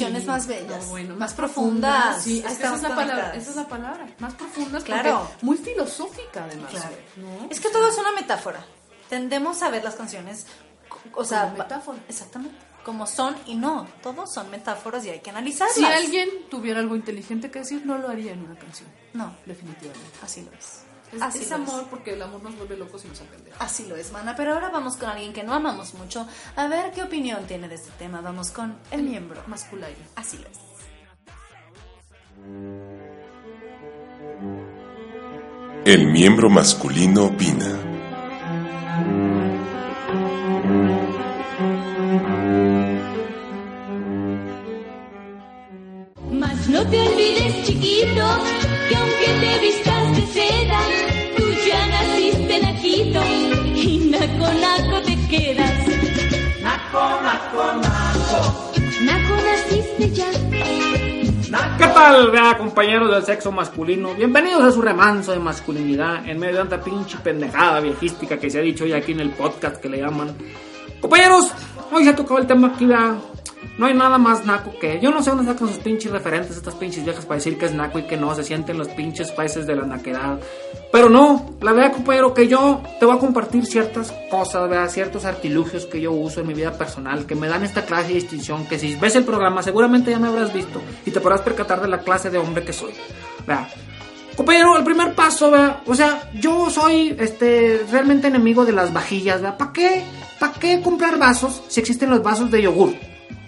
[0.07, 0.27] Sí.
[0.27, 2.23] más bellas, No, bueno, más profundas.
[2.23, 5.27] Sí, es que esa es la palabra, esa es la palabra, más profundas, Claro.
[5.29, 6.71] porque muy filosófica además.
[6.71, 6.95] Claro.
[7.17, 7.47] ¿no?
[7.49, 8.65] Es que todo es una metáfora.
[9.09, 10.45] Tendemos a ver las canciones,
[11.13, 11.99] o sea, Como metáfora.
[12.07, 12.55] Exactamente.
[12.85, 13.87] Como son y no.
[14.01, 15.75] Todos son metáforas y hay que analizarlas.
[15.75, 18.89] Si alguien tuviera algo inteligente que decir, no lo haría en una canción.
[19.13, 20.07] No, Definitivamente.
[20.23, 20.83] así lo es.
[21.13, 23.51] Es, Así es amor porque el amor nos vuelve locos y nos aprende.
[23.59, 24.35] Así lo es, mana.
[24.35, 26.27] Pero ahora vamos con alguien que no amamos mucho.
[26.55, 28.21] A ver qué opinión tiene de este tema.
[28.21, 29.41] Vamos con el miembro.
[29.47, 29.87] Masculino.
[30.15, 30.69] Así lo es.
[35.85, 37.65] El miembro masculino opina.
[46.31, 48.27] Mas no te olvides, chiquito,
[48.87, 49.59] que aunque te
[54.37, 55.87] naco naco te quedas.
[56.61, 58.71] Naco, naco, naco.
[59.01, 60.25] Naco naciste ya.
[61.77, 64.13] ¿Qué tal, vea, compañeros del sexo masculino?
[64.13, 68.59] Bienvenidos a su remanso de masculinidad en medio de tanta pinche pendejada viejística que se
[68.59, 70.35] ha dicho hoy aquí en el podcast que le llaman.
[71.01, 71.51] Compañeros,
[71.91, 73.17] hoy se ha tocado el tema aquí, vea.
[73.77, 74.99] No hay nada más naco que.
[74.99, 77.73] Yo no sé dónde sacan sus pinches referentes, estas pinches viejas para decir que es
[77.73, 80.39] naco y que no, se sienten los pinches países de la naquedad.
[80.91, 85.23] Pero no, la verdad, compañero, que yo te voy a compartir ciertas cosas, vea, ciertos
[85.23, 88.65] artilugios que yo uso en mi vida personal, que me dan esta clase de distinción,
[88.65, 91.87] que si ves el programa seguramente ya me habrás visto y te podrás percatar de
[91.87, 92.91] la clase de hombre que soy.
[93.47, 93.69] Vea.
[94.35, 99.41] Compañero, el primer paso, vea, o sea, yo soy este realmente enemigo de las vajillas,
[99.41, 99.57] vea.
[99.57, 100.03] ¿Para qué?
[100.39, 102.93] ¿Para qué comprar vasos si existen los vasos de yogur?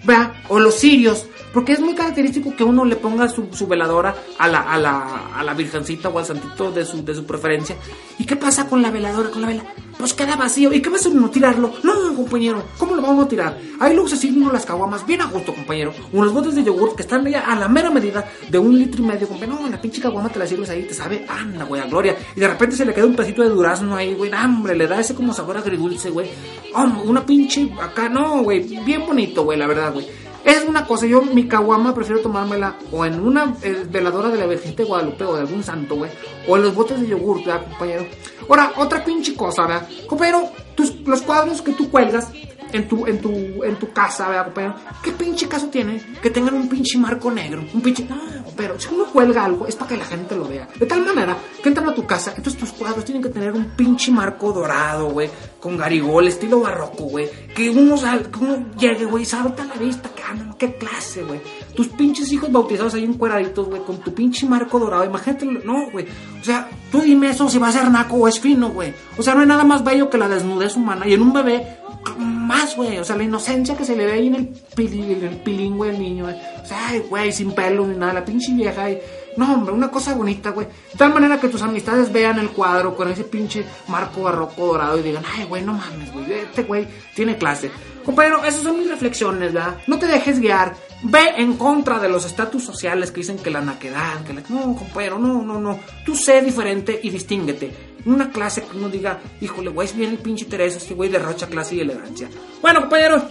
[0.04, 4.48] Vea, o los cirios, porque es muy característico que uno le ponga su, veladora a
[4.48, 7.76] la, a, la, a la virgencita o al santito de su, de su preferencia.
[8.18, 9.64] ¿Y qué pasa con la veladora, con la vela?
[9.98, 10.72] Pues queda vacío.
[10.72, 11.72] ¿Y qué vas a uno tirarlo?
[11.82, 13.58] No, compañero, ¿cómo lo vamos a tirar?
[13.80, 15.92] Ahí luego se sirven uno las caguamas bien a gusto, compañero.
[16.12, 19.06] Unos botes de yogur que están ya a la mera medida de un litro y
[19.06, 19.60] medio, compañero.
[19.60, 22.16] No, la pinche caguama te la sirves ahí, te sabe, anda, güey, a gloria.
[22.34, 24.30] Y de repente se le queda un pedacito de durazno ahí, güey.
[24.30, 26.30] nah, hombre, le da ese como sabor agridulce, güey.
[26.74, 30.06] Hombre, una pinche acá, no, güey, bien bonito, güey, la verdad, güey.
[30.44, 34.46] Es una cosa, yo mi caguama prefiero tomármela o en una eh, veladora de la
[34.46, 36.10] Virgen de Guadalupe o de algún santo, güey,
[36.48, 38.06] o en los botes de yogur, ¿verdad, compañero?
[38.48, 39.88] Ahora, otra pinche cosa, ¿verdad?
[40.06, 42.28] Compañero, tus, los cuadros que tú cuelgas
[42.72, 44.76] en tu, en tu, en tu casa, ¿verdad?
[45.02, 47.64] ¿Qué pinche caso tiene que tengan un pinche marco negro?
[47.72, 48.04] Un pinche...
[48.04, 48.16] No,
[48.56, 50.68] pero si uno cuelga algo es para que la gente lo vea.
[50.78, 53.70] De tal manera que entran a tu casa, entonces tus cuadros tienen que tener un
[53.76, 57.28] pinche marco dorado, güey, con garigol, estilo barroco, güey.
[57.54, 60.74] Que uno, sal, que uno llegue, güey, salta a la vista, que ah, no, qué
[60.74, 61.40] clase, güey.
[61.74, 65.04] Tus pinches hijos bautizados ahí encueraditos, güey, con tu pinche marco dorado.
[65.04, 66.06] Imagínate, no, güey.
[66.40, 68.92] O sea, tú dime eso si va a ser naco o es fino, güey.
[69.16, 71.06] O sea, no hay nada más bello que la desnudez humana.
[71.06, 71.78] Y en un bebé,
[72.18, 72.98] más, güey.
[72.98, 75.90] O sea, la inocencia que se le ve ahí en el, pili, en pilín, güey,
[75.90, 76.36] el niño, güey.
[76.62, 78.14] O sea, güey, sin pelo ni nada.
[78.14, 78.98] La pinche vieja ahí.
[79.36, 80.66] No, hombre, una cosa bonita, güey.
[80.66, 84.98] De tal manera que tus amistades vean el cuadro con ese pinche marco barroco dorado
[84.98, 86.32] y digan, ay, güey, no mames, güey.
[86.32, 87.70] Este güey tiene clase.
[88.04, 89.78] Compañero, esas son mis reflexiones, ¿verdad?
[89.86, 90.74] No te dejes guiar.
[91.04, 94.42] Ve en contra de los estatus sociales que dicen que la naquedad, que la...
[94.48, 95.80] No, compañero, no, no, no.
[96.04, 97.72] Tú sé diferente y distínguete.
[98.04, 101.46] Una clase que uno diga, híjole, güey, es bien el pinche Teresa, este güey derrocha
[101.46, 102.28] clase y elegancia.
[102.60, 103.22] Bueno, compañeros,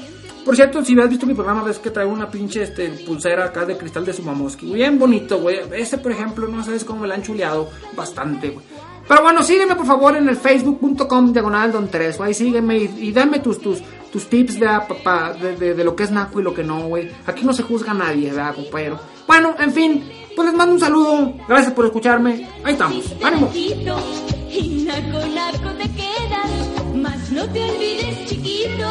[0.46, 3.66] por cierto, si has visto mi programa, ves que traigo una pinche este, pulsera acá
[3.66, 4.74] de cristal de Sumamoski.
[4.74, 5.60] Bien bonito, güey.
[5.74, 8.66] Este, por ejemplo, no sabes cómo me la han chuleado bastante, güey.
[9.08, 12.24] Pero bueno, sígueme por favor en el facebook.com diagonal don Tereso.
[12.24, 15.96] Ahí sígueme y, y dame tus, tus, tus tips ¿verdad, papá, de, de, de lo
[15.96, 17.10] que es naco y lo que no, güey.
[17.26, 19.00] Aquí no se juzga a nadie, ¿verdad, compañero?
[19.28, 20.04] Bueno, en fin,
[20.36, 21.34] pues les mando un saludo.
[21.48, 22.48] Gracias por escucharme.
[22.64, 23.14] Ahí estamos.
[23.24, 23.50] ¡Ánimo!
[23.54, 26.52] Y naco naco te quedas.
[26.96, 28.90] Mas no te olvides, chiquito,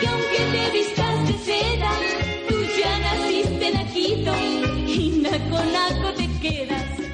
[0.00, 1.90] que aunque te vistas de seda,
[2.48, 4.32] tú ya naciste naquito
[4.86, 7.09] y naco naco te quedas.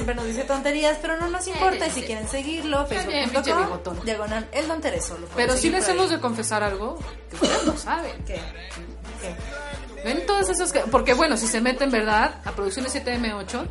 [0.00, 1.86] Siempre nos dice tonterías, pero no nos importa.
[1.86, 5.18] Y si quieren seguirlo, facebook.com, diagonal el don Tereso.
[5.36, 6.98] Pero sí seguir les hemos de confesar algo
[7.28, 8.12] que ustedes no saben.
[8.24, 8.40] ¿Qué?
[9.20, 10.02] ¿Qué?
[10.02, 10.80] Ven todas esas que...
[10.80, 12.40] Porque bueno, si se meten, ¿verdad?
[12.46, 13.66] A Producciones 7M8,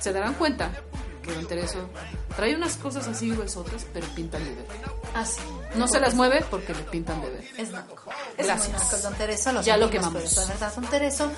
[0.00, 0.70] se darán cuenta
[1.22, 1.90] que Don Tereso
[2.34, 4.64] trae unas cosas así gruesotas, pero pinta libre.
[5.14, 5.42] Ah, sí.
[5.76, 7.44] No se las mueve porque le pintan de ver.
[7.56, 7.96] Es naco.
[8.36, 8.92] Es Gracias.
[8.92, 9.52] el Don Tereso.
[9.52, 10.22] Lo Ya lo quemamos.
[10.22, 11.30] eso, de verdad, Don Tereso.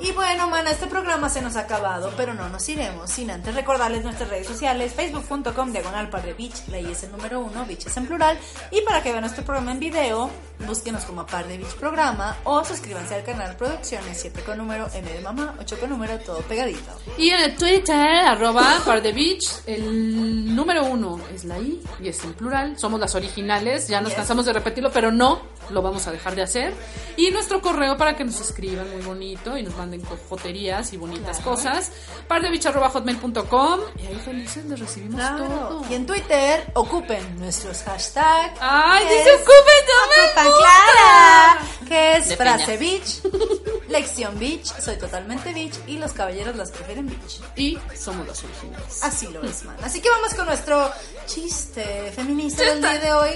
[0.00, 3.54] Y bueno, mana, este programa se nos ha acabado, pero no nos iremos sin antes
[3.54, 7.64] recordarles nuestras redes sociales, facebook.com, diagonal par de beach, la I es el número uno,
[7.66, 8.38] beach es en plural.
[8.70, 10.30] Y para que vean nuestro programa en video,
[10.66, 15.10] búsquenos como par de beach programa o suscríbanse al canal Producciones 7 con número, M
[15.12, 16.90] de mamá, 8 con número, todo pegadito.
[17.16, 22.08] Y en el Twitter, arroba Par de Beach, el número uno es la I y
[22.08, 22.78] es en plural.
[22.78, 25.40] Somos las originales, ya nos cansamos de repetirlo, pero no
[25.70, 26.74] lo vamos a dejar de hacer.
[27.16, 31.36] Y nuestro correo para que nos escriban muy bonito y nos manden cojoterías y bonitas
[31.38, 31.50] Claro.
[31.52, 31.90] cosas.
[32.28, 35.44] Pardebich arroba hotmail.com y ahí felices les recibimos Claro.
[35.46, 35.84] todo.
[35.90, 38.58] Y en Twitter, ocupen nuestros hashtags.
[38.60, 40.48] ¡Ay, que dice es- ocupen también!
[40.48, 41.58] Ocupan, Clara!
[41.88, 42.92] Que es De frase piña.
[42.98, 43.20] beach,
[43.88, 47.40] lección beach, soy totalmente beach y los caballeros las prefieren beach.
[47.56, 49.02] Y somos las originales.
[49.02, 49.76] Así lo es, man.
[49.82, 50.90] Así que vamos con nuestro
[51.26, 53.30] chiste feminista del día de hoy.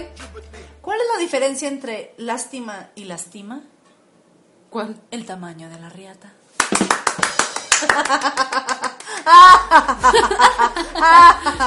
[0.82, 3.62] ¿Cuál es la diferencia entre lástima y lastima?
[4.70, 5.00] ¿Cuál?
[5.10, 6.32] El tamaño de la riata.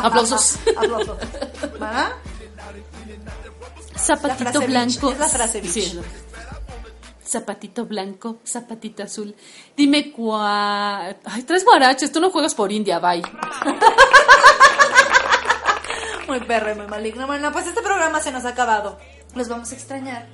[0.04, 0.58] Aplausos.
[0.76, 1.18] Aplausos.
[3.98, 5.12] Zapatito La blanco.
[5.12, 5.64] es la frase.
[5.68, 6.00] Sí,
[7.26, 9.34] Zapatito blanco, zapatito azul.
[9.78, 11.18] Dime cuál.
[11.24, 13.22] Ay, tres guaraches, tú no juegas por India, bye.
[16.38, 17.28] Muy perro y muy maligno.
[17.28, 18.98] Bueno, pues este programa se nos ha acabado.
[19.36, 20.28] Los vamos a extrañar.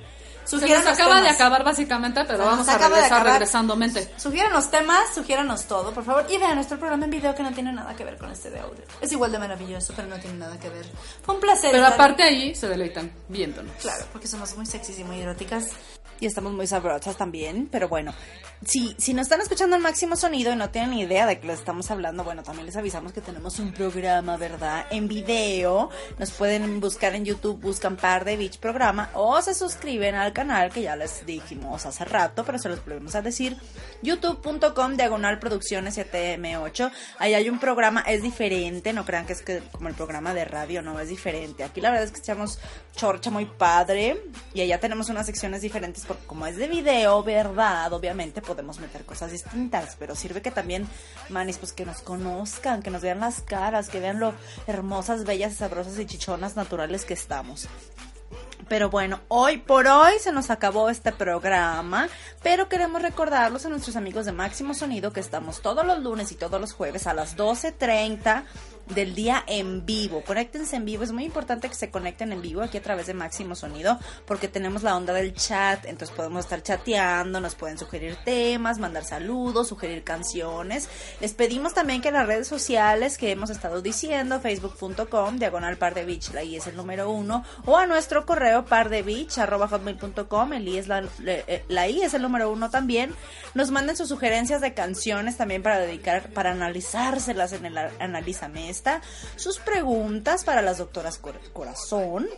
[0.44, 1.34] Se nos acaba de temas.
[1.34, 4.14] acabar básicamente, pero vamos a de regresar regresando mente.
[4.16, 6.24] Sugiéranos temas, sugiéranos todo, por favor.
[6.30, 8.60] Y vean nuestro programa en video que no tiene nada que ver con este de
[8.60, 8.82] audio.
[9.02, 10.86] Es igual de maravilloso, pero no tiene nada que ver.
[11.22, 11.70] Fue un placer.
[11.70, 13.74] Pero estar- aparte ahí se deleitan viéndonos.
[13.82, 15.66] Claro, porque somos muy sexys y muy eróticas.
[16.20, 18.12] Y estamos muy sabrosas también, pero bueno,
[18.64, 21.46] si, si nos están escuchando el máximo sonido y no tienen ni idea de que
[21.46, 24.86] les estamos hablando, bueno, también les avisamos que tenemos un programa, ¿verdad?
[24.90, 30.16] En video, nos pueden buscar en YouTube, buscan Par de Beach Programa o se suscriben
[30.16, 33.56] al canal que ya les dijimos hace rato, pero se los volvemos a decir,
[34.02, 39.62] youtube.com diagonal producciones 7M8, ahí hay un programa, es diferente, no crean que es que
[39.70, 41.62] como el programa de radio, no, es diferente.
[41.62, 42.58] Aquí la verdad es que echamos
[42.96, 44.20] chorcha muy padre
[44.52, 47.92] y allá tenemos unas secciones diferentes porque como es de video, ¿verdad?
[47.92, 50.88] Obviamente podemos meter cosas distintas, pero sirve que también,
[51.28, 54.32] manis, pues que nos conozcan, que nos vean las caras, que vean lo
[54.66, 57.68] hermosas, bellas, sabrosas y chichonas naturales que estamos.
[58.68, 62.08] Pero bueno, hoy por hoy se nos acabó este programa,
[62.42, 66.34] pero queremos recordarlos a nuestros amigos de Máximo Sonido que estamos todos los lunes y
[66.34, 68.44] todos los jueves a las 12.30
[68.94, 70.22] del día en vivo.
[70.24, 73.14] Conéctense en vivo, es muy importante que se conecten en vivo aquí a través de
[73.14, 78.16] Máximo Sonido porque tenemos la onda del chat, entonces podemos estar chateando, nos pueden sugerir
[78.24, 80.88] temas, mandar saludos, sugerir canciones.
[81.20, 85.94] Les pedimos también que en las redes sociales que hemos estado diciendo, facebook.com, diagonal par
[85.96, 90.52] la I es el número uno, o a nuestro correo par de beach, arroba hotmail.com,
[90.52, 93.14] el I es la, eh, la I es el número uno también.
[93.54, 97.90] Nos manden sus sugerencias de canciones también para dedicar, para analizárselas en el a-
[99.36, 102.28] Sus preguntas para las doctoras Cor- Corazón,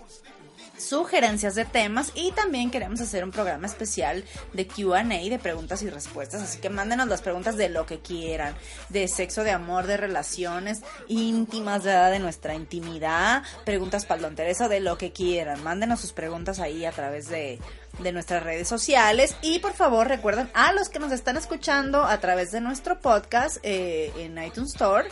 [0.78, 4.24] sugerencias de temas y también queremos hacer un programa especial
[4.54, 8.54] de Q&A de preguntas y respuestas, así que mándenos las preguntas de lo que quieran,
[8.88, 12.10] de sexo, de amor, de relaciones íntimas, ¿verdad?
[12.10, 16.84] de nuestra intimidad, preguntas para Don Tereso, de lo que quieran, mándenos sus preguntas ahí
[16.86, 17.58] a través de
[17.98, 22.18] de nuestras redes sociales y por favor recuerden a los que nos están escuchando a
[22.18, 25.06] través de nuestro podcast eh, en iTunes Store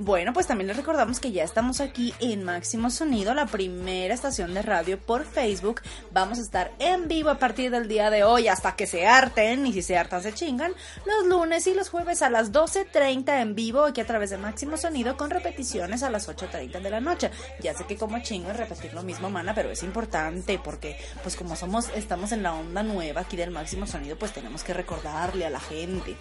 [0.00, 4.54] bueno, pues también les recordamos que ya estamos aquí en Máximo Sonido, la primera estación
[4.54, 5.82] de radio por Facebook.
[6.12, 9.66] Vamos a estar en vivo a partir del día de hoy hasta que se harten
[9.66, 10.72] y si se hartan se chingan.
[11.04, 14.76] Los lunes y los jueves a las 12.30 en vivo aquí a través de Máximo
[14.76, 17.32] Sonido con repeticiones a las 8.30 de la noche.
[17.60, 21.34] Ya sé que como chingo es repetir lo mismo, mana, pero es importante porque pues
[21.34, 25.44] como somos, estamos en la onda nueva aquí del Máximo Sonido, pues tenemos que recordarle
[25.44, 26.14] a la gente.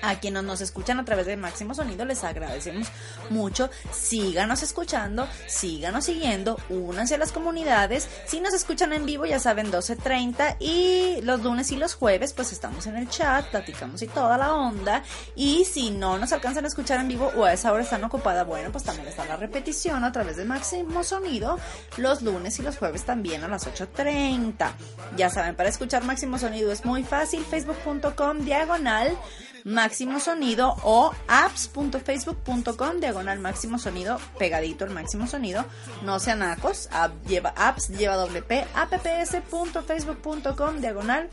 [0.00, 2.88] A quienes nos escuchan a través de Máximo Sonido les agradecemos
[3.30, 3.70] mucho.
[3.92, 8.08] Síganos escuchando, síganos siguiendo, únanse a las comunidades.
[8.26, 12.52] Si nos escuchan en vivo, ya saben, 12.30 y los lunes y los jueves, pues
[12.52, 15.02] estamos en el chat, platicamos y toda la onda.
[15.34, 18.44] Y si no nos alcanzan a escuchar en vivo o a esa hora están ocupada,
[18.44, 21.58] bueno, pues también está la repetición a través de Máximo Sonido
[21.96, 24.72] los lunes y los jueves también a las 8.30.
[25.16, 29.16] Ya saben, para escuchar Máximo Sonido es muy fácil, facebook.com diagonal
[29.64, 35.64] máximo sonido o apps.facebook.com diagonal máximo sonido pegadito el máximo sonido.
[36.02, 41.28] No sean acos app lleva apps lleva doble p apps.facebook.com diagonal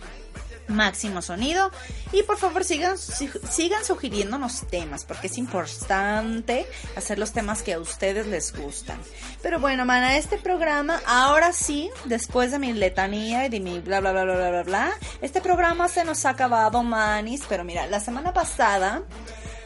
[0.69, 1.71] Máximo Sonido.
[2.13, 6.65] Y por favor sigan, si- sigan sugiriéndonos temas, porque es importante
[6.95, 8.97] hacer los temas que a ustedes les gustan.
[9.41, 13.99] Pero bueno, mana, este programa, ahora sí, después de mi letanía y de mi bla
[13.99, 14.91] bla bla bla bla bla bla,
[15.21, 17.43] este programa se nos ha acabado, manis.
[17.49, 19.03] Pero mira, la semana pasada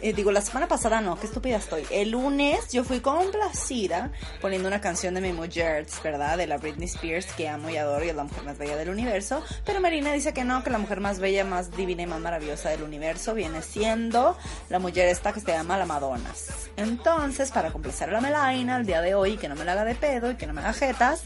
[0.04, 1.86] eh, digo, la semana pasada no, qué estúpida estoy.
[1.90, 6.38] El lunes yo fui complacida poniendo una canción de Memo Jerts, ¿verdad?
[6.38, 8.90] De la Britney Spears, que amo y adoro y es la mujer más bella del
[8.90, 9.42] universo.
[9.66, 12.70] Pero Marina dice que no, que la mujer más bella, más divina y más maravillosa
[12.70, 14.38] del universo viene siendo
[14.68, 16.70] la mujer esta que se llama la Madonas.
[16.76, 19.86] Entonces, para complacer a la Melaina el día de hoy, que no me la haga
[19.86, 21.22] de pedo y que no me haga jetas,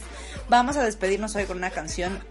[0.48, 2.22] vamos a despedirnos hoy con una canción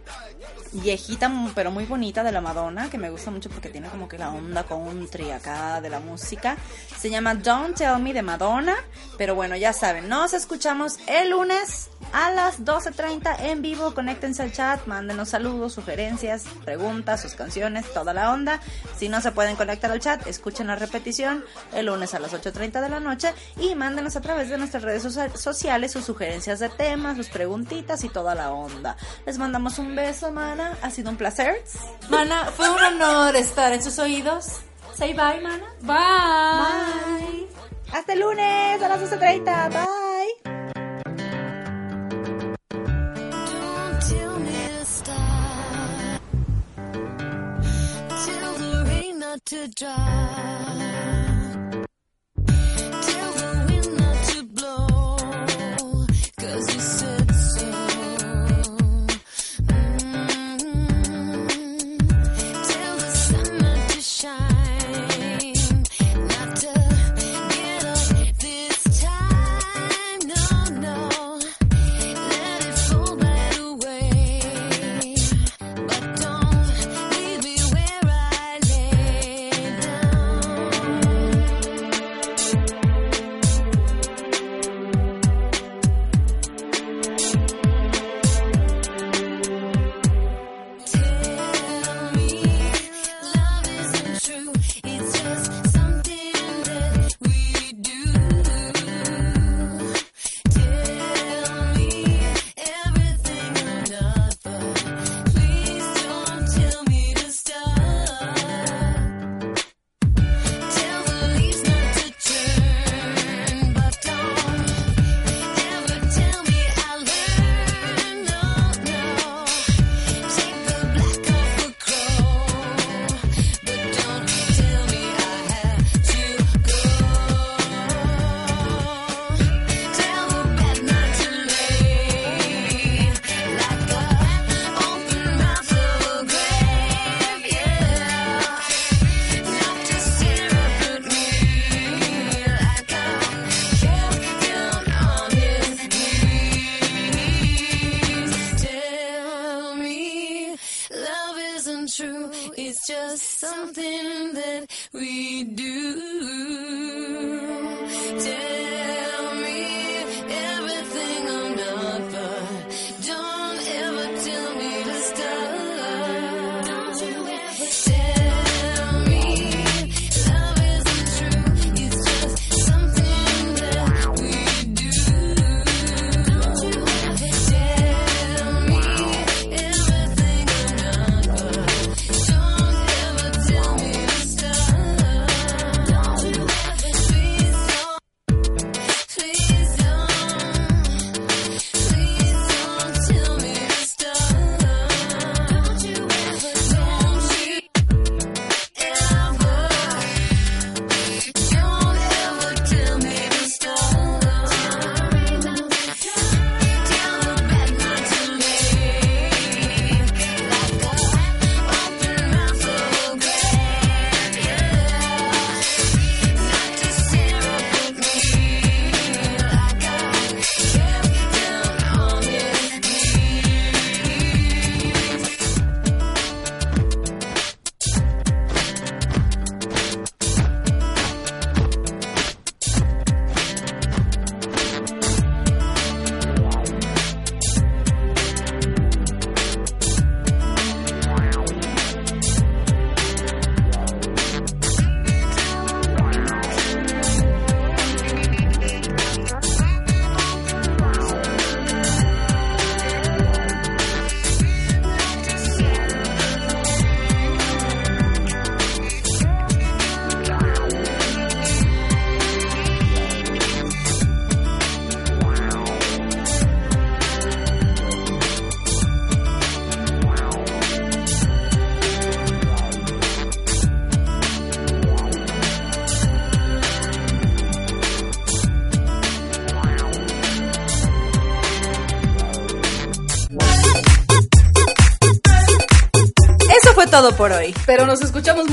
[0.74, 4.18] viejita pero muy bonita de la Madonna que me gusta mucho porque tiene como que
[4.18, 6.58] la onda country acá de la música.
[6.98, 8.76] Se llama Don't Tell Me de Madonna
[9.18, 13.94] pero bueno ya saben nos escuchamos el lunes a las 12.30 en vivo.
[13.94, 18.60] Conéctense al chat mándenos saludos sugerencias preguntas sus canciones toda la onda.
[18.98, 22.82] Si no se pueden conectar al chat escuchen la repetición el lunes a las 8.30
[22.82, 26.70] de la noche y mándenos a través de nuestras redes socia- sociales sus sugerencias de
[26.70, 28.96] temas sus preguntitas y toda la onda.
[29.26, 31.64] Les mandamos un beso mana ha sido un placer
[32.10, 34.62] Mana, fue un honor estar en sus oídos.
[34.96, 37.28] say bye mana Bye.
[37.28, 37.48] bye
[37.94, 40.48] hasta el lunes a las 12.30 bye
[49.76, 50.77] to.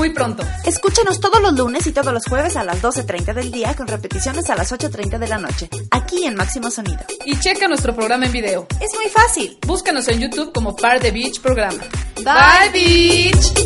[0.04, 0.44] Muy pronto.
[0.66, 4.50] Escúchanos todos los lunes y todos los jueves a las 12.30 del día con repeticiones
[4.50, 7.00] a las 8.30 de la noche, aquí en Máximo Sonido.
[7.24, 8.66] Y checa nuestro programa en video.
[8.80, 9.56] Es muy fácil.
[9.66, 11.82] Búscanos en YouTube como Par de Beach Programa.
[12.16, 13.63] Bye, Beach.